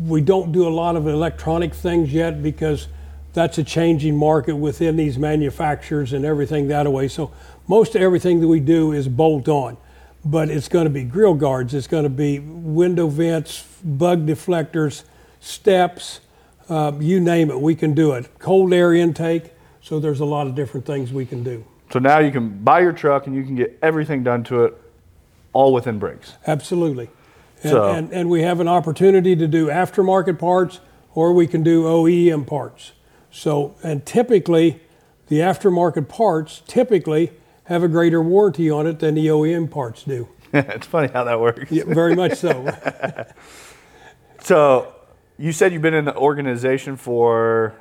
we 0.00 0.20
don't 0.20 0.52
do 0.52 0.68
a 0.68 0.70
lot 0.70 0.94
of 0.94 1.08
electronic 1.08 1.74
things 1.74 2.12
yet 2.12 2.42
because 2.42 2.88
that's 3.34 3.58
a 3.58 3.64
changing 3.64 4.16
market 4.16 4.56
within 4.56 4.96
these 4.96 5.18
manufacturers 5.18 6.12
and 6.12 6.24
everything 6.24 6.68
that 6.68 6.90
way. 6.90 7.08
So, 7.08 7.32
most 7.66 7.96
everything 7.96 8.40
that 8.40 8.48
we 8.48 8.60
do 8.60 8.92
is 8.92 9.08
bolt 9.08 9.48
on 9.48 9.76
but 10.24 10.48
it's 10.48 10.68
going 10.68 10.84
to 10.84 10.90
be 10.90 11.04
grill 11.04 11.34
guards, 11.34 11.74
it's 11.74 11.86
going 11.86 12.04
to 12.04 12.10
be 12.10 12.38
window 12.38 13.08
vents, 13.08 13.62
bug 13.84 14.26
deflectors, 14.26 15.04
steps, 15.40 16.20
uh, 16.68 16.92
you 16.98 17.20
name 17.20 17.50
it, 17.50 17.60
we 17.60 17.74
can 17.74 17.92
do 17.92 18.12
it. 18.12 18.38
Cold 18.38 18.72
air 18.72 18.94
intake, 18.94 19.52
so 19.82 20.00
there's 20.00 20.20
a 20.20 20.24
lot 20.24 20.46
of 20.46 20.54
different 20.54 20.86
things 20.86 21.12
we 21.12 21.26
can 21.26 21.42
do. 21.42 21.64
So 21.92 21.98
now 21.98 22.18
you 22.18 22.32
can 22.32 22.64
buy 22.64 22.80
your 22.80 22.92
truck 22.92 23.26
and 23.26 23.36
you 23.36 23.44
can 23.44 23.54
get 23.54 23.78
everything 23.82 24.24
done 24.24 24.42
to 24.44 24.64
it 24.64 24.80
all 25.52 25.72
within 25.74 25.98
Briggs. 25.98 26.34
Absolutely. 26.46 27.10
And, 27.62 27.70
so. 27.70 27.90
and, 27.90 28.12
and 28.12 28.30
we 28.30 28.42
have 28.42 28.60
an 28.60 28.68
opportunity 28.68 29.36
to 29.36 29.46
do 29.46 29.66
aftermarket 29.66 30.38
parts 30.38 30.80
or 31.14 31.32
we 31.32 31.46
can 31.46 31.62
do 31.62 31.84
OEM 31.84 32.46
parts. 32.46 32.92
So, 33.34 33.74
and 33.82 34.06
typically, 34.06 34.80
the 35.26 35.40
aftermarket 35.40 36.08
parts 36.08 36.62
typically 36.68 37.32
have 37.64 37.82
a 37.82 37.88
greater 37.88 38.22
warranty 38.22 38.70
on 38.70 38.86
it 38.86 39.00
than 39.00 39.16
the 39.16 39.26
OEM 39.26 39.68
parts 39.68 40.04
do. 40.04 40.28
it's 40.52 40.86
funny 40.86 41.08
how 41.12 41.24
that 41.24 41.40
works. 41.40 41.70
Yeah, 41.72 41.82
very 41.84 42.14
much 42.14 42.36
so. 42.36 42.72
so, 44.40 44.94
you 45.36 45.50
said 45.50 45.72
you've 45.72 45.82
been 45.82 45.94
in 45.94 46.04
the 46.04 46.14
organization 46.16 46.96
for 46.96 47.74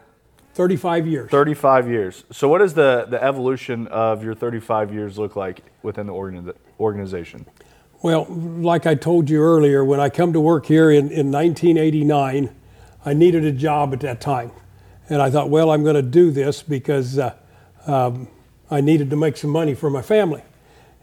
35 0.55 1.05
years. 1.05 1.29
35 1.29 1.87
years. 1.87 2.23
So, 2.31 2.47
what 2.47 2.57
does 2.57 2.73
the, 2.73 3.05
the 3.07 3.23
evolution 3.23 3.85
of 3.89 4.23
your 4.23 4.33
35 4.33 4.91
years 4.91 5.19
look 5.19 5.35
like 5.35 5.61
within 5.83 6.07
the 6.07 6.13
organi- 6.13 6.55
organization? 6.79 7.45
Well, 8.01 8.25
like 8.27 8.87
I 8.87 8.95
told 8.95 9.29
you 9.29 9.39
earlier, 9.39 9.85
when 9.85 9.99
I 9.99 10.09
come 10.09 10.33
to 10.33 10.41
work 10.41 10.65
here 10.65 10.89
in, 10.89 11.11
in 11.11 11.31
1989, 11.31 12.49
I 13.05 13.13
needed 13.13 13.45
a 13.45 13.51
job 13.51 13.93
at 13.93 13.99
that 13.99 14.19
time. 14.19 14.51
And 15.13 15.21
I 15.21 15.29
thought, 15.29 15.51
well, 15.51 15.69
I'm 15.69 15.83
going 15.83 15.95
to 15.95 16.01
do 16.01 16.31
this 16.31 16.63
because 16.63 17.19
uh, 17.19 17.35
um, 17.85 18.27
I 18.71 18.81
needed 18.81 19.11
to 19.11 19.15
make 19.15 19.37
some 19.37 19.51
money 19.51 19.75
for 19.75 19.91
my 19.91 20.01
family. 20.01 20.41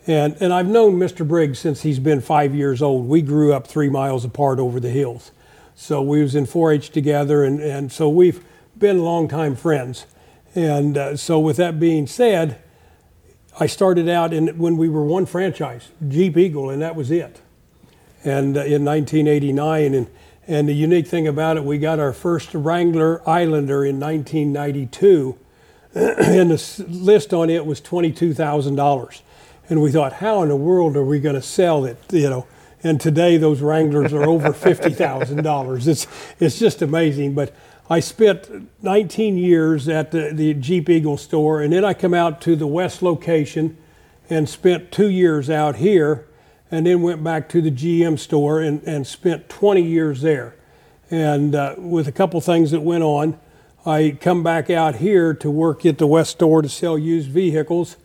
And, 0.04 0.36
and 0.40 0.52
I've 0.52 0.66
known 0.66 0.98
Mr. 0.98 1.26
Briggs 1.26 1.60
since 1.60 1.82
he's 1.82 2.00
been 2.00 2.20
five 2.20 2.52
years 2.52 2.82
old. 2.82 3.06
We 3.06 3.22
grew 3.22 3.52
up 3.52 3.68
three 3.68 3.88
miles 3.88 4.24
apart 4.24 4.58
over 4.58 4.80
the 4.80 4.90
hills. 4.90 5.30
So 5.76 6.02
we 6.02 6.22
was 6.22 6.34
in 6.34 6.46
4-H 6.46 6.90
together, 6.90 7.44
and, 7.44 7.60
and 7.60 7.92
so 7.92 8.08
we've 8.08 8.44
been 8.76 9.04
longtime 9.04 9.54
friends. 9.54 10.06
And 10.56 10.98
uh, 10.98 11.16
so 11.16 11.38
with 11.38 11.56
that 11.58 11.78
being 11.78 12.08
said, 12.08 12.60
I 13.60 13.66
started 13.66 14.08
out 14.08 14.32
in, 14.32 14.58
when 14.58 14.76
we 14.76 14.88
were 14.88 15.04
one 15.04 15.24
franchise, 15.24 15.92
Jeep 16.08 16.36
Eagle, 16.36 16.68
and 16.68 16.82
that 16.82 16.96
was 16.96 17.12
it. 17.12 17.40
And 18.24 18.56
uh, 18.56 18.64
in 18.64 18.84
1989, 18.84 19.94
and, 19.94 20.08
and 20.50 20.69
the 20.69 20.75
unique 20.75 21.07
thing 21.07 21.28
about 21.28 21.57
it, 21.57 21.64
we 21.64 21.78
got 21.78 22.00
our 22.00 22.12
first 22.12 22.52
Wrangler 22.54 23.23
Islander 23.26 23.85
in 23.85 24.00
1992, 24.00 25.38
and 25.95 26.50
the 26.50 26.87
list 26.88 27.33
on 27.33 27.49
it 27.49 27.64
was 27.64 27.80
$22,000. 27.80 29.21
And 29.69 29.80
we 29.80 29.92
thought, 29.92 30.14
how 30.14 30.42
in 30.42 30.49
the 30.49 30.57
world 30.57 30.97
are 30.97 31.04
we 31.04 31.21
going 31.21 31.37
to 31.37 31.42
sell 31.42 31.85
it? 31.85 31.99
You 32.11 32.28
know, 32.28 32.47
and 32.83 33.00
today 33.00 33.37
those 33.37 33.61
Wranglers 33.61 34.12
are 34.12 34.25
over 34.25 34.49
$50,000. 34.49 35.87
It's, 35.87 36.09
it's 36.40 36.59
just 36.59 36.83
amazing. 36.83 37.35
But 37.35 37.54
I 37.88 38.00
spent 38.00 38.50
19 38.83 39.38
years 39.38 39.88
at 39.88 40.11
the, 40.11 40.33
the 40.35 40.54
Jeep 40.54 40.90
Eagle 40.90 41.16
store, 41.16 41.62
and 41.62 41.73
then 41.73 41.85
I 41.85 41.95
come 41.95 42.12
out 42.12 42.40
to 42.40 42.57
the 42.57 42.66
West 42.66 43.02
location 43.02 43.76
and 44.28 44.49
spent 44.49 44.90
two 44.90 45.11
years 45.11 45.49
out 45.49 45.76
here, 45.76 46.26
and 46.70 46.86
then 46.86 47.02
went 47.02 47.22
back 47.22 47.48
to 47.50 47.60
the 47.60 47.70
GM 47.70 48.18
store 48.18 48.60
and, 48.60 48.82
and 48.84 49.06
spent 49.06 49.48
20 49.48 49.82
years 49.82 50.22
there. 50.22 50.54
And 51.10 51.54
uh, 51.54 51.74
with 51.76 52.06
a 52.06 52.12
couple 52.12 52.40
things 52.40 52.70
that 52.70 52.80
went 52.80 53.02
on, 53.02 53.38
I 53.84 54.16
come 54.20 54.42
back 54.42 54.70
out 54.70 54.96
here 54.96 55.34
to 55.34 55.50
work 55.50 55.84
at 55.84 55.98
the 55.98 56.06
West 56.06 56.32
store 56.32 56.62
to 56.62 56.68
sell 56.68 56.98
used 56.98 57.30
vehicles 57.30 57.96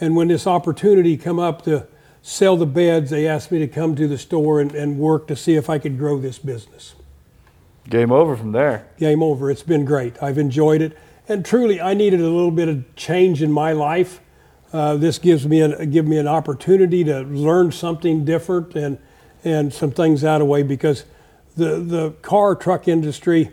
and 0.00 0.16
when 0.16 0.28
this 0.28 0.46
opportunity 0.46 1.16
come 1.16 1.38
up 1.38 1.62
to 1.62 1.86
sell 2.22 2.56
the 2.56 2.66
beds, 2.66 3.10
they 3.10 3.26
asked 3.26 3.50
me 3.50 3.58
to 3.60 3.68
come 3.68 3.94
to 3.96 4.06
the 4.06 4.18
store 4.18 4.60
and, 4.60 4.74
and 4.74 4.98
work 4.98 5.26
to 5.28 5.36
see 5.36 5.54
if 5.54 5.70
I 5.70 5.78
could 5.78 5.96
grow 5.96 6.18
this 6.18 6.38
business. 6.38 6.94
Game 7.88 8.12
over 8.12 8.36
from 8.36 8.52
there. 8.52 8.86
Game 8.98 9.22
over. 9.22 9.50
It's 9.50 9.62
been 9.62 9.84
great. 9.84 10.20
I've 10.22 10.38
enjoyed 10.38 10.82
it. 10.82 10.96
And 11.28 11.44
truly, 11.44 11.80
I 11.80 11.94
needed 11.94 12.20
a 12.20 12.24
little 12.28 12.50
bit 12.50 12.68
of 12.68 12.94
change 12.96 13.42
in 13.42 13.50
my 13.50 13.72
life. 13.72 14.20
Uh, 14.76 14.94
this 14.94 15.18
gives 15.18 15.46
me 15.46 15.62
an, 15.62 15.90
give 15.90 16.06
me 16.06 16.18
an 16.18 16.28
opportunity 16.28 17.02
to 17.02 17.22
learn 17.22 17.72
something 17.72 18.26
different 18.26 18.74
and, 18.74 18.98
and 19.42 19.72
some 19.72 19.90
things 19.90 20.22
out 20.22 20.34
of 20.34 20.40
the 20.40 20.44
way 20.44 20.62
because 20.62 21.06
the, 21.56 21.76
the 21.76 22.10
car 22.20 22.54
truck 22.54 22.86
industry 22.86 23.50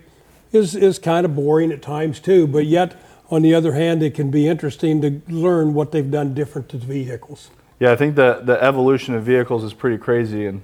is, 0.52 0.76
is 0.76 1.00
kind 1.00 1.26
of 1.26 1.34
boring 1.34 1.72
at 1.72 1.82
times 1.82 2.20
too, 2.20 2.46
but 2.46 2.66
yet 2.66 3.02
on 3.32 3.42
the 3.42 3.56
other 3.56 3.72
hand, 3.72 4.04
it 4.04 4.14
can 4.14 4.32
be 4.32 4.50
interesting 4.50 5.00
to 5.00 5.22
learn 5.30 5.74
what 5.74 5.94
they've 5.94 6.12
done 6.12 6.34
different 6.34 6.68
to 6.68 6.78
vehicles. 6.78 7.50
Yeah, 7.80 7.94
I 7.94 7.96
think 7.96 8.16
the, 8.16 8.42
the 8.44 8.62
evolution 8.62 9.16
of 9.16 9.24
vehicles 9.24 9.64
is 9.64 9.74
pretty 9.74 10.00
crazy. 10.00 10.46
And 10.46 10.62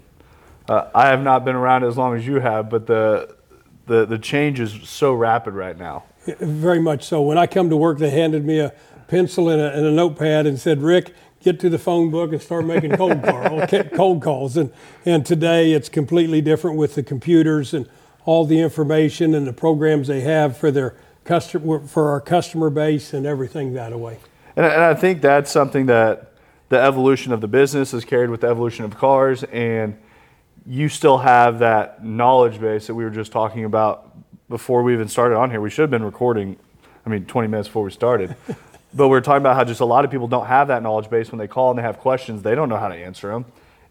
uh, 0.67 0.89
I 0.93 1.07
have 1.07 1.23
not 1.23 1.45
been 1.45 1.55
around 1.55 1.85
as 1.85 1.95
long 1.95 2.17
as 2.17 2.27
you 2.27 2.41
have, 2.41 2.69
but 2.69 2.85
the, 2.85 3.33
the, 3.87 4.05
the 4.05 4.19
change 4.19 4.59
is 4.59 4.77
so 4.89 5.13
rapid 5.13 5.53
right 5.53 5.77
now. 5.77 6.03
Very 6.25 6.81
much 6.81 7.05
so. 7.05 7.21
When 7.21 7.37
I 7.37 7.47
come 7.47 7.69
to 7.69 7.77
work, 7.77 7.97
they 7.97 8.09
handed 8.09 8.43
me 8.43 8.59
a 8.59 8.73
pencil 9.09 9.49
and 9.49 9.59
a, 9.59 9.75
and 9.75 9.85
a 9.85 9.91
notepad 9.91 10.45
and 10.45 10.57
said, 10.57 10.81
Rick, 10.81 11.13
get 11.41 11.59
to 11.59 11.69
the 11.69 11.79
phone 11.79 12.11
book 12.11 12.31
and 12.31 12.41
start 12.41 12.65
making 12.65 12.91
cold, 12.95 13.21
call, 13.23 13.67
cold 13.67 14.21
calls. 14.21 14.55
And, 14.55 14.71
and 15.05 15.25
today 15.25 15.73
it's 15.73 15.89
completely 15.89 16.41
different 16.41 16.77
with 16.77 16.95
the 16.95 17.03
computers 17.03 17.73
and 17.73 17.89
all 18.25 18.45
the 18.45 18.59
information 18.61 19.33
and 19.33 19.47
the 19.47 19.53
programs 19.53 20.07
they 20.07 20.21
have 20.21 20.55
for 20.55 20.71
their 20.71 20.95
customer 21.25 21.79
for 21.81 22.09
our 22.09 22.21
customer 22.21 22.69
base 22.69 23.13
and 23.13 23.25
everything 23.25 23.73
that 23.73 23.97
way. 23.97 24.19
And, 24.55 24.65
and 24.65 24.83
I 24.83 24.93
think 24.93 25.21
that's 25.21 25.51
something 25.51 25.87
that 25.87 26.33
the 26.69 26.79
evolution 26.79 27.33
of 27.33 27.41
the 27.41 27.47
business 27.47 27.93
is 27.93 28.05
carried 28.05 28.29
with 28.29 28.41
the 28.41 28.47
evolution 28.47 28.85
of 28.85 28.95
cars, 28.95 29.43
and 29.43 29.97
you 30.65 30.87
still 30.87 31.17
have 31.17 31.59
that 31.59 32.05
knowledge 32.05 32.59
base 32.59 32.87
that 32.87 32.95
we 32.95 33.03
were 33.03 33.09
just 33.09 33.31
talking 33.31 33.65
about 33.65 34.15
before 34.49 34.83
we 34.83 34.93
even 34.93 35.07
started 35.07 35.35
on 35.35 35.49
here. 35.49 35.61
We 35.61 35.69
should 35.69 35.81
have 35.81 35.89
been 35.89 36.03
recording, 36.03 36.57
I 37.05 37.09
mean, 37.09 37.25
20 37.25 37.47
minutes 37.47 37.67
before 37.67 37.83
we 37.83 37.91
started. 37.91 38.35
but 38.93 39.07
we 39.07 39.17
are 39.17 39.21
talking 39.21 39.41
about 39.41 39.55
how 39.55 39.63
just 39.63 39.81
a 39.81 39.85
lot 39.85 40.05
of 40.05 40.11
people 40.11 40.27
don't 40.27 40.47
have 40.47 40.67
that 40.69 40.83
knowledge 40.83 41.09
base 41.09 41.31
when 41.31 41.39
they 41.39 41.47
call 41.47 41.69
and 41.69 41.79
they 41.79 41.83
have 41.83 41.99
questions, 41.99 42.41
they 42.41 42.55
don't 42.55 42.69
know 42.69 42.77
how 42.77 42.87
to 42.87 42.95
answer 42.95 43.29
them. 43.29 43.45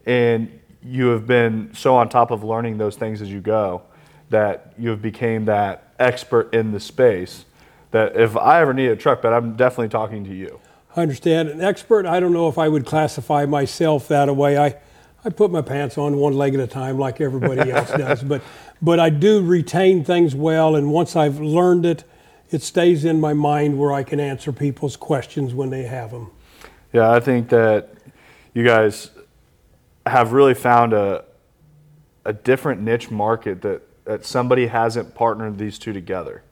And 0.06 0.58
you 0.82 1.08
have 1.08 1.26
been 1.26 1.70
so 1.74 1.96
on 1.96 2.08
top 2.08 2.30
of 2.30 2.44
learning 2.44 2.78
those 2.78 2.96
things 2.96 3.20
as 3.20 3.30
you 3.30 3.40
go 3.40 3.82
that 4.30 4.74
you 4.78 4.90
have 4.90 5.02
became 5.02 5.46
that 5.46 5.92
expert 5.98 6.52
in 6.52 6.72
the 6.72 6.80
space 6.80 7.44
that 7.90 8.16
if 8.16 8.36
I 8.36 8.60
ever 8.60 8.74
need 8.74 8.88
a 8.88 8.96
truck 8.96 9.22
bed, 9.22 9.32
I'm 9.32 9.56
definitely 9.56 9.88
talking 9.88 10.24
to 10.24 10.34
you. 10.34 10.60
I 10.94 11.02
understand. 11.02 11.48
An 11.48 11.60
expert, 11.60 12.06
I 12.06 12.20
don't 12.20 12.32
know 12.32 12.48
if 12.48 12.58
I 12.58 12.68
would 12.68 12.84
classify 12.84 13.46
myself 13.46 14.08
that 14.08 14.34
way. 14.34 14.58
I, 14.58 14.76
I 15.24 15.30
put 15.30 15.50
my 15.50 15.62
pants 15.62 15.96
on 15.96 16.16
one 16.16 16.34
leg 16.34 16.54
at 16.54 16.60
a 16.60 16.66
time 16.66 16.98
like 16.98 17.20
everybody 17.20 17.70
else 17.72 17.90
does, 17.90 18.22
but, 18.22 18.42
but 18.82 19.00
I 19.00 19.10
do 19.10 19.42
retain 19.42 20.04
things 20.04 20.34
well, 20.34 20.76
and 20.76 20.92
once 20.92 21.16
I've 21.16 21.40
learned 21.40 21.86
it, 21.86 22.04
it 22.50 22.62
stays 22.62 23.04
in 23.04 23.20
my 23.20 23.34
mind 23.34 23.78
where 23.78 23.92
I 23.92 24.02
can 24.02 24.20
answer 24.20 24.52
people's 24.52 24.96
questions 24.96 25.54
when 25.54 25.70
they 25.70 25.82
have 25.82 26.10
them. 26.10 26.30
Yeah, 26.92 27.10
I 27.10 27.20
think 27.20 27.48
that 27.50 27.90
you 28.54 28.64
guys 28.64 29.10
have 30.06 30.32
really 30.32 30.54
found 30.54 30.92
a, 30.92 31.24
a 32.24 32.32
different 32.32 32.80
niche 32.80 33.10
market 33.10 33.62
that 33.62 33.82
that 34.08 34.24
somebody 34.24 34.66
hasn't 34.66 35.14
partnered 35.14 35.58
these 35.58 35.78
two 35.78 35.92
together. 35.92 36.42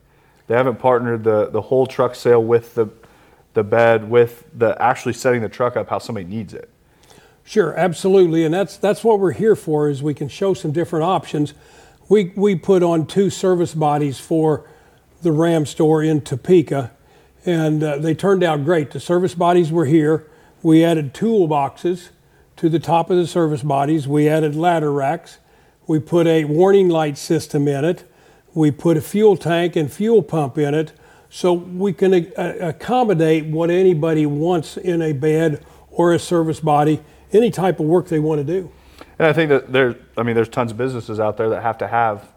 They 0.46 0.54
haven't 0.54 0.78
partnered 0.78 1.24
the, 1.24 1.48
the 1.48 1.62
whole 1.62 1.86
truck 1.86 2.14
sale 2.14 2.44
with 2.44 2.74
the, 2.74 2.88
the 3.54 3.64
bed, 3.64 4.10
with 4.10 4.44
the 4.52 4.80
actually 4.80 5.14
setting 5.14 5.40
the 5.40 5.48
truck 5.48 5.74
up 5.74 5.88
how 5.88 5.98
somebody 5.98 6.26
needs 6.26 6.52
it. 6.52 6.68
Sure, 7.44 7.74
absolutely, 7.74 8.44
and 8.44 8.52
that's 8.52 8.76
that's 8.76 9.02
what 9.02 9.18
we're 9.20 9.32
here 9.32 9.56
for. 9.56 9.88
Is 9.88 10.02
we 10.02 10.12
can 10.12 10.28
show 10.28 10.52
some 10.52 10.70
different 10.70 11.04
options. 11.04 11.54
We 12.10 12.32
we 12.36 12.56
put 12.56 12.82
on 12.82 13.06
two 13.06 13.30
service 13.30 13.72
bodies 13.72 14.18
for 14.18 14.68
the 15.26 15.33
Ram 15.33 15.66
store 15.66 16.04
in 16.04 16.21
Topeka, 16.21 16.92
and 17.45 17.83
uh, 17.83 17.99
they 17.99 18.14
turned 18.14 18.45
out 18.45 18.64
great. 18.64 18.92
The 18.92 19.00
service 19.00 19.35
bodies 19.35 19.73
were 19.73 19.85
here. 19.85 20.30
We 20.62 20.85
added 20.85 21.14
toolboxes 21.14 22.11
to 22.54 22.68
the 22.68 22.78
top 22.78 23.11
of 23.11 23.16
the 23.16 23.26
service 23.26 23.64
bodies. 23.64 24.06
We 24.06 24.28
added 24.28 24.54
ladder 24.54 24.92
racks. 24.92 25.38
We 25.88 25.99
put 25.99 26.28
a 26.28 26.45
warning 26.45 26.88
light 26.88 27.18
system 27.18 27.66
in 27.66 27.85
it. 27.85 28.09
We 28.54 28.71
put 28.71 28.97
a 28.97 29.00
fuel 29.00 29.37
tank 29.37 29.75
and 29.75 29.92
fuel 29.92 30.23
pump 30.23 30.59
in 30.59 30.75
it 30.75 30.92
so 31.28 31.52
we 31.52 31.92
can 31.92 32.14
a- 32.14 32.68
accommodate 32.68 33.47
what 33.47 33.68
anybody 33.68 34.26
wants 34.26 34.76
in 34.76 35.02
a 35.02 35.12
bed 35.12 35.66
or 35.90 36.14
a 36.14 36.21
service 36.21 36.61
body, 36.61 37.02
any 37.33 37.50
type 37.50 37.80
of 37.80 37.87
work 37.87 38.06
they 38.06 38.21
want 38.21 38.38
to 38.38 38.45
do. 38.45 38.71
And 39.18 39.26
I 39.26 39.33
think 39.33 39.49
that 39.49 39.73
there, 39.73 39.97
I 40.16 40.23
mean, 40.23 40.37
there's 40.37 40.49
tons 40.49 40.71
of 40.71 40.76
businesses 40.76 41.18
out 41.18 41.37
there 41.37 41.49
that 41.49 41.62
have 41.62 41.78
to 41.78 41.88
have 41.88 42.28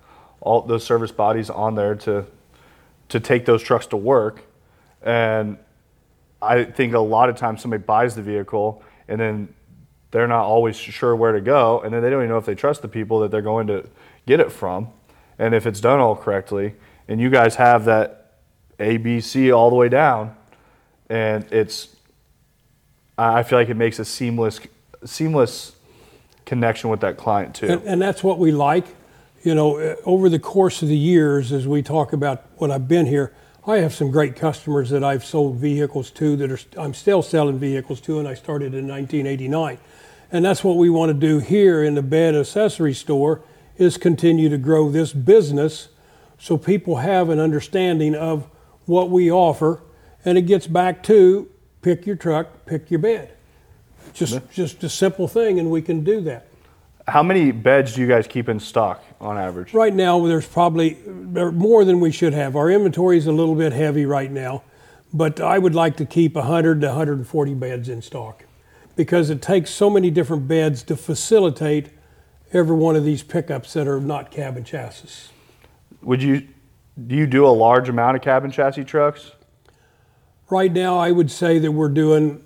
all 0.42 0.64
those 0.64 0.84
service 0.84 1.12
bodies 1.12 1.52
on 1.52 1.76
there 1.76 1.94
to 1.94 2.26
to 3.10 3.20
take 3.20 3.46
those 3.46 3.62
trucks 3.62 3.88
to 3.88 3.98
work. 3.98 4.44
And 5.02 5.58
I 6.42 6.64
think 6.64 6.94
a 6.94 7.00
lot 7.00 7.30
of 7.30 7.36
times 7.36 7.62
somebody 7.62 7.84
buys 7.84 8.16
the 8.16 8.22
vehicle 8.22 8.84
and 9.08 9.20
then 9.20 9.54
they're 10.12 10.28
not 10.28 10.44
always 10.44 10.76
sure 10.76 11.16
where 11.16 11.34
to 11.34 11.42
go, 11.42 11.82
and 11.82 11.94
then 11.94 12.02
they 12.02 12.10
don't 12.10 12.22
even 12.22 12.30
know 12.30 12.38
if 12.38 12.46
they 12.46 12.56
trust 12.56 12.82
the 12.82 12.88
people 12.88 13.20
that 13.20 13.32
they're 13.32 13.42
going 13.42 13.68
to 13.68 13.88
get 14.26 14.40
it 14.40 14.52
from, 14.52 14.90
and 15.38 15.54
if 15.54 15.68
it's 15.68 15.80
done 15.80 16.00
all 16.00 16.16
correctly. 16.16 16.76
And 17.08 17.20
you 17.22 17.30
guys 17.30 17.56
have 17.56 17.86
that 17.86 18.34
ABC 18.80 19.56
all 19.56 19.70
the 19.70 19.76
way 19.76 19.90
down, 19.90 20.36
and 21.10 21.46
it's. 21.52 21.96
I 23.18 23.44
feel 23.44 23.60
like 23.60 23.70
it 23.70 23.76
makes 23.76 24.00
a 24.00 24.06
seamless, 24.06 24.62
seamless 25.04 25.76
connection 26.46 26.90
with 26.90 27.02
that 27.02 27.18
client 27.18 27.54
too. 27.54 27.68
And, 27.68 27.84
and 27.84 28.02
that's 28.02 28.24
what 28.24 28.40
we 28.40 28.52
like. 28.52 28.86
You 29.44 29.56
know, 29.56 29.96
over 30.06 30.28
the 30.28 30.40
course 30.40 30.82
of 30.82 30.90
the 30.90 30.98
years, 30.98 31.52
as 31.52 31.66
we 31.66 31.82
talk 31.82 32.12
about 32.12 32.46
what 32.58 32.72
I've 32.72 32.88
been 32.88 33.06
here, 33.06 33.34
I 33.66 33.78
have 33.78 33.94
some 33.94 34.12
great 34.12 34.36
customers 34.36 34.90
that 34.90 35.04
I've 35.04 35.24
sold 35.24 35.58
vehicles 35.58 36.12
to 36.12 36.36
that 36.38 36.52
are 36.52 36.60
I'm 36.78 36.94
still 36.94 37.22
selling 37.22 37.60
vehicles 37.60 38.02
to, 38.02 38.20
and 38.20 38.28
I 38.28 38.34
started 38.34 38.74
in 38.74 38.88
1989. 38.88 39.78
And 40.32 40.44
that's 40.44 40.64
what 40.64 40.78
we 40.78 40.90
want 40.90 41.10
to 41.10 41.14
do 41.14 41.40
here 41.40 41.84
in 41.84 41.96
the 41.96 42.02
bed 42.02 42.36
accessory 42.36 42.94
store 42.94 43.42
is 43.78 43.98
continue 43.98 44.50
to 44.50 44.58
grow 44.58 44.90
this 44.90 45.14
business 45.14 45.90
so 46.38 46.58
people 46.58 46.98
have 46.98 47.30
an 47.30 47.40
understanding 47.40 48.16
of 48.16 48.48
what 48.86 49.10
we 49.10 49.32
offer. 49.32 49.82
And 50.26 50.38
it 50.38 50.44
gets 50.44 50.68
back 50.68 51.02
to 51.04 51.50
pick 51.82 52.06
your 52.06 52.16
truck, 52.16 52.66
pick 52.66 52.92
your 52.92 53.00
bed. 53.00 53.32
Just, 54.14 54.34
yeah. 54.34 54.40
just 54.52 54.84
a 54.84 54.90
simple 54.90 55.28
thing, 55.28 55.60
and 55.60 55.72
we 55.72 55.82
can 55.82 56.04
do 56.04 56.22
that. 56.22 56.49
How 57.10 57.24
many 57.24 57.52
beds 57.52 57.96
do 57.96 58.02
you 58.02 58.08
guys 58.08 58.28
keep 58.28 58.50
in 58.50 58.60
stock 58.60 59.04
on 59.20 59.38
average? 59.38 59.74
Right 59.74 59.94
now, 59.94 60.26
there's 60.26 60.48
probably 60.48 60.98
more 61.06 61.84
than 61.84 62.00
we 62.00 62.12
should 62.12 62.34
have. 62.34 62.56
Our 62.56 62.70
inventory 62.70 63.18
is 63.18 63.28
a 63.28 63.32
little 63.32 63.56
bit 63.56 63.74
heavy 63.74 64.06
right 64.06 64.32
now, 64.32 64.64
but 65.14 65.40
I 65.40 65.58
would 65.58 65.76
like 65.76 65.98
to 65.98 66.06
keep 66.06 66.36
100 66.36 66.82
to 66.82 66.88
140 66.88 67.54
beds 67.56 67.90
in 67.90 68.02
stock 68.02 68.46
because 68.96 69.30
it 69.30 69.42
takes 69.42 69.72
so 69.72 69.90
many 69.90 70.12
different 70.12 70.48
beds 70.48 70.84
to 70.84 70.96
facilitate 70.96 71.90
every 72.54 72.76
one 72.76 72.96
of 72.96 73.04
these 73.04 73.24
pickups 73.24 73.74
that 73.74 73.88
are 73.88 74.00
not 74.00 74.32
cab 74.32 74.58
and 74.58 74.66
chassis. 74.66 75.32
Would 76.02 76.22
you 76.22 76.48
do 77.08 77.16
you 77.16 77.28
do 77.28 77.46
a 77.46 77.50
large 77.50 77.88
amount 77.88 78.18
of 78.18 78.22
cab 78.22 78.44
and 78.44 78.52
chassis 78.52 78.84
trucks? 78.84 79.32
Right 80.50 80.72
now, 80.72 80.98
I 80.98 81.12
would 81.12 81.32
say 81.32 81.60
that 81.60 81.72
we're 81.72 81.90
doing 81.90 82.44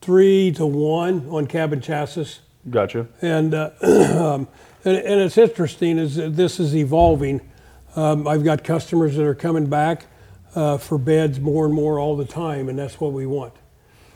three 0.00 0.52
to 0.52 0.64
one 0.64 1.28
on 1.28 1.46
cab 1.46 1.72
and 1.72 1.82
chassis. 1.82 2.38
Gotcha. 2.68 3.06
And, 3.22 3.54
uh, 3.54 3.70
um, 3.82 4.48
and, 4.84 4.96
and 4.96 5.20
it's 5.20 5.38
interesting 5.38 5.98
as 5.98 6.16
this 6.16 6.60
is 6.60 6.74
evolving. 6.74 7.40
Um, 7.94 8.26
I've 8.26 8.44
got 8.44 8.64
customers 8.64 9.16
that 9.16 9.24
are 9.24 9.34
coming 9.34 9.66
back 9.66 10.06
uh, 10.54 10.78
for 10.78 10.98
beds 10.98 11.38
more 11.38 11.66
and 11.66 11.74
more 11.74 11.98
all 11.98 12.16
the 12.16 12.24
time, 12.24 12.68
and 12.68 12.78
that's 12.78 13.00
what 13.00 13.12
we 13.12 13.26
want. 13.26 13.54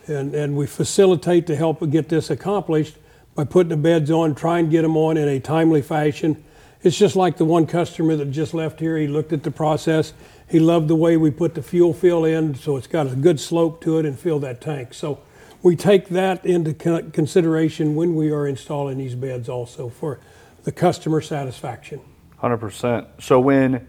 And, 0.06 0.34
and 0.34 0.56
we 0.56 0.66
facilitate 0.66 1.46
to 1.48 1.56
help 1.56 1.88
get 1.90 2.08
this 2.08 2.30
accomplished 2.30 2.96
by 3.34 3.44
putting 3.44 3.70
the 3.70 3.76
beds 3.76 4.10
on, 4.10 4.34
try 4.34 4.58
and 4.58 4.70
get 4.70 4.82
them 4.82 4.96
on 4.96 5.16
in 5.16 5.28
a 5.28 5.38
timely 5.38 5.82
fashion. 5.82 6.42
It's 6.82 6.96
just 6.96 7.14
like 7.14 7.36
the 7.36 7.44
one 7.44 7.66
customer 7.66 8.16
that 8.16 8.30
just 8.30 8.54
left 8.54 8.80
here. 8.80 8.96
He 8.96 9.06
looked 9.06 9.32
at 9.32 9.42
the 9.42 9.50
process. 9.50 10.14
He 10.48 10.58
loved 10.58 10.88
the 10.88 10.96
way 10.96 11.16
we 11.16 11.30
put 11.30 11.54
the 11.54 11.62
fuel 11.62 11.92
fill 11.92 12.24
in, 12.24 12.54
so 12.54 12.76
it's 12.76 12.86
got 12.86 13.06
a 13.06 13.14
good 13.14 13.38
slope 13.38 13.82
to 13.82 13.98
it 13.98 14.06
and 14.06 14.18
fill 14.18 14.40
that 14.40 14.60
tank. 14.60 14.94
So 14.94 15.20
we 15.62 15.76
take 15.76 16.08
that 16.08 16.44
into 16.44 16.72
consideration 16.74 17.94
when 17.94 18.14
we 18.14 18.30
are 18.30 18.46
installing 18.46 18.98
these 18.98 19.14
beds 19.14 19.48
also 19.48 19.88
for 19.88 20.20
the 20.64 20.72
customer 20.72 21.20
satisfaction. 21.20 22.00
100%. 22.42 23.06
So 23.20 23.40
when 23.40 23.86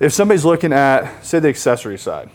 if 0.00 0.12
somebody's 0.12 0.44
looking 0.44 0.72
at 0.72 1.24
say 1.24 1.40
the 1.40 1.48
accessory 1.48 1.98
side, 1.98 2.30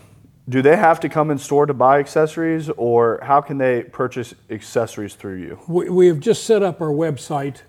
do 0.50 0.62
they 0.62 0.76
have 0.76 1.00
to 1.02 1.10
come 1.10 1.32
in 1.32 1.38
store 1.38 1.66
to 1.66 1.74
buy 1.74 2.00
accessories 2.00 2.70
or 2.76 3.20
how 3.24 3.40
can 3.40 3.58
they 3.58 3.84
purchase 3.84 4.34
accessories 4.50 5.16
through 5.16 5.38
you? 5.38 5.60
We, 5.68 5.90
we 5.90 6.08
have 6.08 6.20
just 6.20 6.44
set 6.44 6.62
up 6.62 6.82
our 6.82 6.90
website 6.90 7.62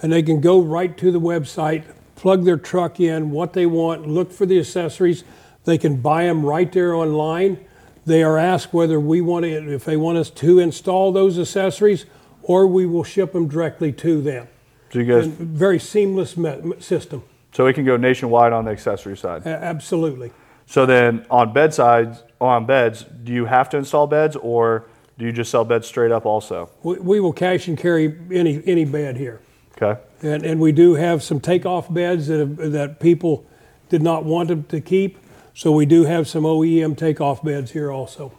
and 0.00 0.12
they 0.12 0.22
can 0.22 0.40
go 0.40 0.60
right 0.60 0.96
to 0.98 1.12
the 1.12 1.20
website, 1.20 1.84
plug 2.16 2.44
their 2.44 2.56
truck 2.56 2.98
in, 2.98 3.30
what 3.30 3.52
they 3.52 3.66
want, 3.66 4.08
look 4.08 4.32
for 4.32 4.46
the 4.46 4.58
accessories. 4.58 5.24
They 5.64 5.78
can 5.78 6.00
buy 6.00 6.24
them 6.24 6.44
right 6.44 6.70
there 6.72 6.94
online 6.94 7.64
they 8.04 8.22
are 8.22 8.38
asked 8.38 8.72
whether 8.72 8.98
we 8.98 9.20
want 9.20 9.44
to, 9.44 9.72
if 9.72 9.84
they 9.84 9.96
want 9.96 10.18
us 10.18 10.30
to 10.30 10.58
install 10.58 11.12
those 11.12 11.38
accessories, 11.38 12.06
or 12.42 12.66
we 12.66 12.86
will 12.86 13.04
ship 13.04 13.32
them 13.32 13.48
directly 13.48 13.92
to 13.92 14.20
them. 14.20 14.48
So 14.92 14.98
you 14.98 15.04
guys, 15.04 15.26
and 15.26 15.36
very 15.38 15.78
seamless 15.78 16.36
me- 16.36 16.74
system. 16.80 17.22
So 17.52 17.66
it 17.66 17.74
can 17.74 17.84
go 17.84 17.96
nationwide 17.96 18.52
on 18.52 18.64
the 18.64 18.70
accessory 18.70 19.16
side. 19.16 19.46
A- 19.46 19.48
absolutely. 19.48 20.32
So 20.66 20.86
then 20.86 21.26
on 21.30 21.52
bedsides, 21.52 22.22
on 22.40 22.66
beds, 22.66 23.04
do 23.24 23.32
you 23.32 23.44
have 23.44 23.68
to 23.70 23.76
install 23.76 24.06
beds, 24.06 24.36
or 24.36 24.86
do 25.18 25.24
you 25.24 25.32
just 25.32 25.50
sell 25.50 25.64
beds 25.64 25.86
straight 25.86 26.10
up 26.10 26.26
also? 26.26 26.70
We, 26.82 26.98
we 26.98 27.20
will 27.20 27.32
cash 27.32 27.68
and 27.68 27.78
carry 27.78 28.18
any 28.32 28.62
any 28.66 28.84
bed 28.84 29.16
here. 29.16 29.40
Okay. 29.80 30.00
And 30.22 30.44
and 30.44 30.60
we 30.60 30.72
do 30.72 30.94
have 30.94 31.22
some 31.22 31.40
takeoff 31.40 31.92
beds 31.92 32.26
that 32.28 32.40
have, 32.40 32.72
that 32.72 33.00
people 33.00 33.46
did 33.88 34.02
not 34.02 34.24
want 34.24 34.48
them 34.48 34.64
to 34.64 34.80
keep 34.80 35.18
so 35.54 35.72
we 35.72 35.86
do 35.86 36.04
have 36.04 36.28
some 36.28 36.44
OEM 36.44 36.96
takeoff 36.96 37.42
beds 37.42 37.72
here 37.72 37.90
also. 37.90 38.32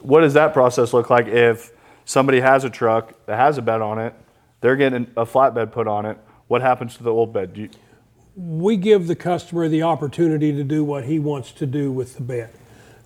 What 0.00 0.20
does 0.20 0.34
that 0.34 0.52
process 0.52 0.92
look 0.92 1.10
like 1.10 1.26
if 1.26 1.72
somebody 2.04 2.40
has 2.40 2.64
a 2.64 2.70
truck 2.70 3.14
that 3.26 3.36
has 3.36 3.58
a 3.58 3.62
bed 3.62 3.80
on 3.80 3.98
it, 3.98 4.14
they're 4.60 4.76
getting 4.76 5.10
a 5.16 5.26
flatbed 5.26 5.72
put 5.72 5.86
on 5.86 6.06
it, 6.06 6.18
what 6.48 6.62
happens 6.62 6.96
to 6.96 7.02
the 7.02 7.10
old 7.10 7.32
bed? 7.32 7.52
You... 7.56 7.68
we 8.36 8.76
give 8.76 9.06
the 9.06 9.16
customer 9.16 9.68
the 9.68 9.82
opportunity 9.82 10.52
to 10.52 10.64
do 10.64 10.84
what 10.84 11.04
he 11.04 11.18
wants 11.18 11.52
to 11.52 11.66
do 11.66 11.90
with 11.90 12.16
the 12.16 12.22
bed. 12.22 12.50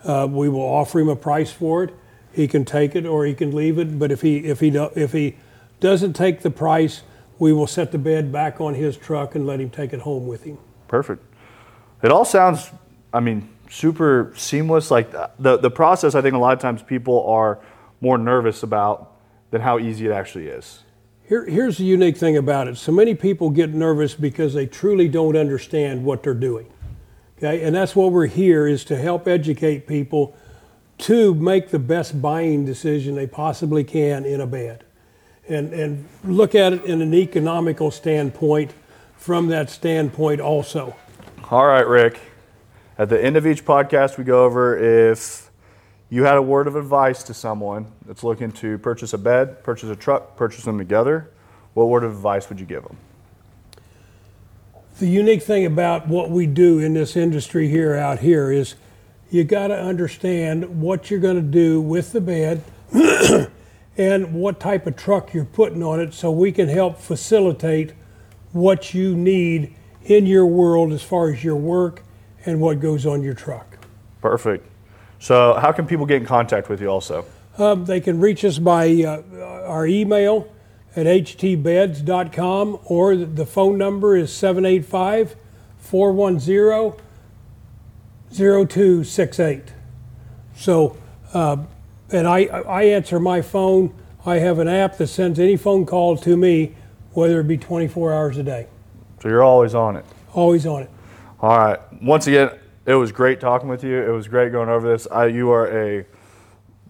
Uh, 0.05 0.29
we 0.31 0.49
will 0.49 0.61
offer 0.61 1.01
him 1.01 1.09
a 1.09 1.17
price 1.17 1.53
for 1.53 1.83
it. 1.85 1.95
He 2.33 2.47
can 2.47 2.65
take 2.65 2.95
it 2.95 3.07
or 3.07 3.25
he 3.25 3.35
can 3.35 3.55
leave 3.55 3.79
it. 3.79 3.99
But 3.99 4.13
if 4.13 4.21
he 4.21 4.39
if 4.39 4.61
he 4.61 4.71
do, 4.71 4.91
if 4.95 5.13
he 5.13 5.37
doesn't 5.81 6.13
take 6.13 6.43
the 6.43 6.51
price, 6.51 7.03
we 7.39 7.53
will 7.53 7.67
set 7.67 7.93
the 7.93 7.99
bed 7.99 8.31
back 8.31 8.61
on 8.61 8.75
his 8.75 8.97
truck 8.97 9.35
and 9.35 9.47
let 9.47 9.61
him 9.61 9.71
take 9.71 9.93
it 9.93 10.01
home 10.01 10.27
with 10.27 10.45
him. 10.45 10.59
Perfect. 10.87 11.25
It 12.03 12.13
all 12.13 12.25
sounds 12.25 12.71
I 13.13 13.21
mean, 13.21 13.49
super 13.71 14.33
seamless. 14.37 14.91
Like 14.91 15.15
uh, 15.15 15.29
the, 15.39 15.57
the 15.57 15.71
process, 15.71 16.15
I 16.15 16.23
think 16.23 16.35
a 16.35 16.39
lot 16.39 16.53
of 16.53 16.61
times 16.61 16.83
people 16.83 17.27
are 17.27 17.59
more 18.01 18.19
nervous 18.19 18.63
about 18.63 19.13
than 19.51 19.61
how 19.61 19.79
easy 19.79 20.07
it 20.07 20.13
actually 20.13 20.49
is. 20.49 20.83
Here, 21.29 21.45
here's 21.45 21.79
the 21.79 21.85
unique 21.85 22.17
thing 22.17 22.37
about 22.37 22.69
it. 22.69 22.77
So 22.77 22.93
many 22.93 23.15
people 23.15 23.51
get 23.51 23.75
nervous 23.75 24.15
because 24.15 24.55
they 24.55 24.67
truly 24.67 25.09
don't 25.09 25.37
understand 25.37 26.05
what 26.05 26.23
they're 26.23 26.35
doing. 26.35 26.71
Okay, 27.39 27.63
and 27.65 27.75
that's 27.75 27.95
what 27.95 28.13
we're 28.13 28.27
here 28.27 28.67
is 28.67 28.85
to 28.85 28.97
help 28.97 29.29
educate 29.29 29.87
people 29.87 30.37
to 30.99 31.35
make 31.35 31.69
the 31.69 31.79
best 31.79 32.23
buying 32.23 32.65
decision 32.65 33.15
they 33.15 33.27
possibly 33.27 33.85
can 33.85 34.25
in 34.25 34.41
a 34.41 34.47
bed. 34.47 34.85
And, 35.49 35.73
and 35.75 36.09
look 36.25 36.55
at 36.55 36.73
it 36.73 36.85
in 36.85 37.03
an 37.03 37.13
economical 37.13 37.91
standpoint 37.91 38.73
from 39.17 39.49
that 39.49 39.69
standpoint 39.69 40.41
also. 40.41 40.97
All 41.51 41.67
right, 41.67 41.87
Rick. 41.87 42.19
At 42.99 43.11
the 43.11 43.23
end 43.23 43.37
of 43.37 43.47
each 43.47 43.63
podcast, 43.63 44.17
we 44.17 44.25
go 44.25 44.45
over 44.45 44.79
if 44.79 45.51
you 46.09 46.25
had 46.25 46.39
a 46.39 46.43
word 46.43 46.67
of 46.67 46.77
advice 46.77 47.23
to 47.25 47.35
someone 47.35 47.93
that's 48.07 48.25
looking 48.25 48.51
to 48.53 48.79
purchase 48.79 49.13
a 49.13 49.19
bed, 49.19 49.63
purchase 49.63 49.91
a 49.91 49.97
truck, 49.97 50.35
purchase 50.35 50.65
them 50.65 50.79
together, 50.79 51.31
what 51.75 51.89
word 51.89 52.05
of 52.05 52.13
advice 52.13 52.49
would 52.49 52.59
you 52.59 52.65
give 52.65 52.85
them? 52.85 52.97
The 54.99 55.09
unique 55.09 55.43
thing 55.43 55.67
about 55.67 56.09
what 56.09 56.31
we 56.31 56.47
do 56.47 56.79
in 56.79 56.95
this 56.95 57.17
industry 57.17 57.69
here 57.69 57.95
out 57.95 58.21
here 58.21 58.51
is 58.51 58.77
you 59.31 59.45
got 59.45 59.67
to 59.67 59.79
understand 59.79 60.81
what 60.81 61.11
you're 61.11 61.21
going 61.21 61.37
to 61.37 61.43
do 61.43 61.83
with 61.83 62.13
the 62.13 62.21
bed 62.23 62.65
and 63.99 64.33
what 64.33 64.59
type 64.59 64.87
of 64.87 64.97
truck 64.97 65.35
you're 65.35 65.45
putting 65.45 65.83
on 65.83 66.01
it 66.01 66.15
so 66.15 66.31
we 66.31 66.51
can 66.51 66.69
help 66.69 66.99
facilitate 66.99 67.93
what 68.53 68.95
you 68.95 69.15
need 69.15 69.75
in 70.05 70.25
your 70.25 70.47
world 70.47 70.95
as 70.95 71.03
far 71.03 71.31
as 71.31 71.45
your 71.45 71.57
work 71.57 72.03
and 72.47 72.61
what 72.61 72.81
goes 72.81 73.05
on 73.05 73.23
your 73.23 73.35
truck. 73.35 73.79
Perfect. 74.23 74.67
So, 75.19 75.55
how 75.55 75.73
can 75.73 75.87
people 75.87 76.07
get 76.07 76.19
in 76.23 76.27
contact 76.27 76.69
with 76.69 76.81
you 76.81 76.89
also? 76.89 77.27
Um, 77.59 77.85
they 77.85 78.01
can 78.01 78.21
reach 78.21 78.45
us 78.45 78.59
by 78.59 78.89
uh, 79.03 79.23
our 79.67 79.87
email 79.87 80.53
at 80.95 81.07
htbeds.com 81.07 82.79
or 82.85 83.17
the 83.17 83.47
phone 83.47 83.79
number 83.79 84.17
is 84.17 84.33
785 84.33 85.37
410 85.79 87.03
0268. 88.33 89.63
So, 90.55 90.97
uh, 91.33 91.59
and 92.11 92.27
I, 92.27 92.45
I 92.45 92.83
answer 92.85 93.19
my 93.19 93.43
phone. 93.43 93.95
I 94.25 94.37
have 94.37 94.59
an 94.59 94.69
app 94.69 94.99
that 94.99 95.07
sends 95.07 95.39
any 95.39 95.57
phone 95.57 95.87
call 95.87 96.17
to 96.19 96.37
me, 96.37 96.75
whether 97.13 97.41
it 97.41 97.49
be 97.49 97.57
24 97.57 98.13
hours 98.13 98.39
a 98.39 98.43
day. 98.43 98.67
So, 99.23 99.29
you're 99.29 99.45
always 99.45 99.75
on 99.75 99.97
it? 99.97 100.05
Always 100.35 100.67
on 100.67 100.83
it. 100.83 100.91
All 101.41 101.57
right. 101.57 101.79
Once 102.03 102.27
again, 102.27 102.51
it 102.87 102.95
was 102.95 103.13
great 103.13 103.41
talking 103.41 103.69
with 103.69 103.85
you. 103.85 104.03
It 104.03 104.11
was 104.11 104.27
great 104.27 104.53
going 104.53 104.69
over 104.69 104.89
this. 104.89 105.07
I, 105.11 105.27
you 105.27 105.51
are 105.51 105.69
a 105.69 106.07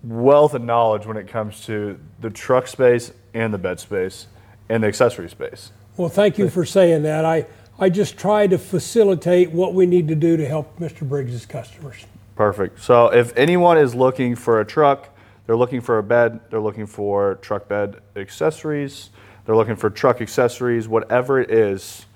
wealth 0.04 0.54
of 0.54 0.62
knowledge 0.62 1.04
when 1.04 1.16
it 1.16 1.26
comes 1.26 1.64
to 1.66 1.98
the 2.20 2.30
truck 2.30 2.68
space 2.68 3.12
and 3.34 3.52
the 3.52 3.58
bed 3.58 3.80
space 3.80 4.28
and 4.68 4.82
the 4.82 4.86
accessory 4.86 5.28
space. 5.28 5.72
Well, 5.96 6.08
thank 6.08 6.38
you 6.38 6.48
for 6.48 6.64
saying 6.64 7.02
that. 7.02 7.24
I, 7.24 7.46
I 7.78 7.88
just 7.88 8.16
try 8.16 8.46
to 8.46 8.58
facilitate 8.58 9.50
what 9.50 9.74
we 9.74 9.84
need 9.84 10.06
to 10.08 10.14
do 10.14 10.36
to 10.36 10.46
help 10.46 10.78
Mr. 10.78 11.08
Briggs' 11.08 11.44
customers. 11.44 12.06
Perfect. 12.36 12.80
So 12.80 13.08
if 13.08 13.36
anyone 13.36 13.78
is 13.78 13.94
looking 13.94 14.36
for 14.36 14.60
a 14.60 14.64
truck, 14.64 15.08
they're 15.46 15.56
looking 15.56 15.80
for 15.80 15.98
a 15.98 16.02
bed, 16.02 16.40
they're 16.50 16.60
looking 16.60 16.86
for 16.86 17.36
truck 17.36 17.68
bed 17.68 17.96
accessories, 18.14 19.10
they're 19.44 19.56
looking 19.56 19.76
for 19.76 19.90
truck 19.90 20.20
accessories, 20.20 20.86
whatever 20.86 21.40
it 21.40 21.50
is, 21.50 22.06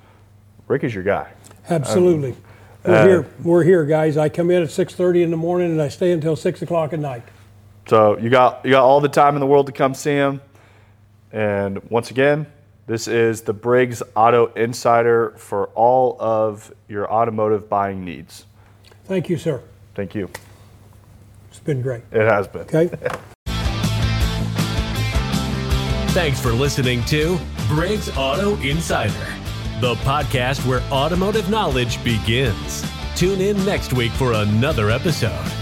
Rick 0.68 0.84
is 0.84 0.94
your 0.94 1.02
guy. 1.02 1.32
Absolutely. 1.68 2.32
Um, 2.32 2.36
we're 2.84 2.94
uh, 2.94 3.06
here. 3.06 3.26
We're 3.42 3.64
here, 3.64 3.84
guys. 3.84 4.16
I 4.16 4.28
come 4.28 4.50
in 4.50 4.62
at 4.62 4.68
6:30 4.68 5.22
in 5.22 5.30
the 5.30 5.36
morning 5.36 5.70
and 5.70 5.82
I 5.82 5.88
stay 5.88 6.12
until 6.12 6.36
six 6.36 6.62
o'clock 6.62 6.92
at 6.92 6.98
night. 6.98 7.22
So 7.88 8.18
you 8.18 8.30
got 8.30 8.64
you 8.64 8.70
got 8.70 8.84
all 8.84 9.00
the 9.00 9.08
time 9.08 9.34
in 9.36 9.40
the 9.40 9.46
world 9.46 9.66
to 9.66 9.72
come 9.72 9.94
see 9.94 10.12
him. 10.12 10.40
And 11.32 11.82
once 11.90 12.10
again, 12.10 12.46
this 12.86 13.06
is 13.06 13.42
the 13.42 13.52
Briggs 13.52 14.02
Auto 14.16 14.46
Insider 14.54 15.34
for 15.36 15.66
all 15.68 16.16
of 16.18 16.72
your 16.88 17.10
automotive 17.10 17.68
buying 17.68 18.04
needs. 18.04 18.46
Thank 19.04 19.28
you, 19.28 19.36
sir. 19.36 19.62
Thank 19.94 20.14
you. 20.14 20.28
It's 21.50 21.60
been 21.60 21.82
great. 21.82 22.02
It 22.10 22.28
has 22.28 22.48
been. 22.48 22.62
Okay. 22.62 22.88
Thanks 26.12 26.40
for 26.40 26.52
listening 26.52 27.04
to 27.04 27.38
Briggs 27.68 28.08
Auto 28.16 28.56
Insider 28.56 29.39
the 29.80 29.94
podcast 29.96 30.66
where 30.66 30.82
automotive 30.92 31.48
knowledge 31.48 32.02
begins. 32.04 32.84
Tune 33.16 33.40
in 33.40 33.56
next 33.64 33.94
week 33.94 34.12
for 34.12 34.34
another 34.34 34.90
episode. 34.90 35.59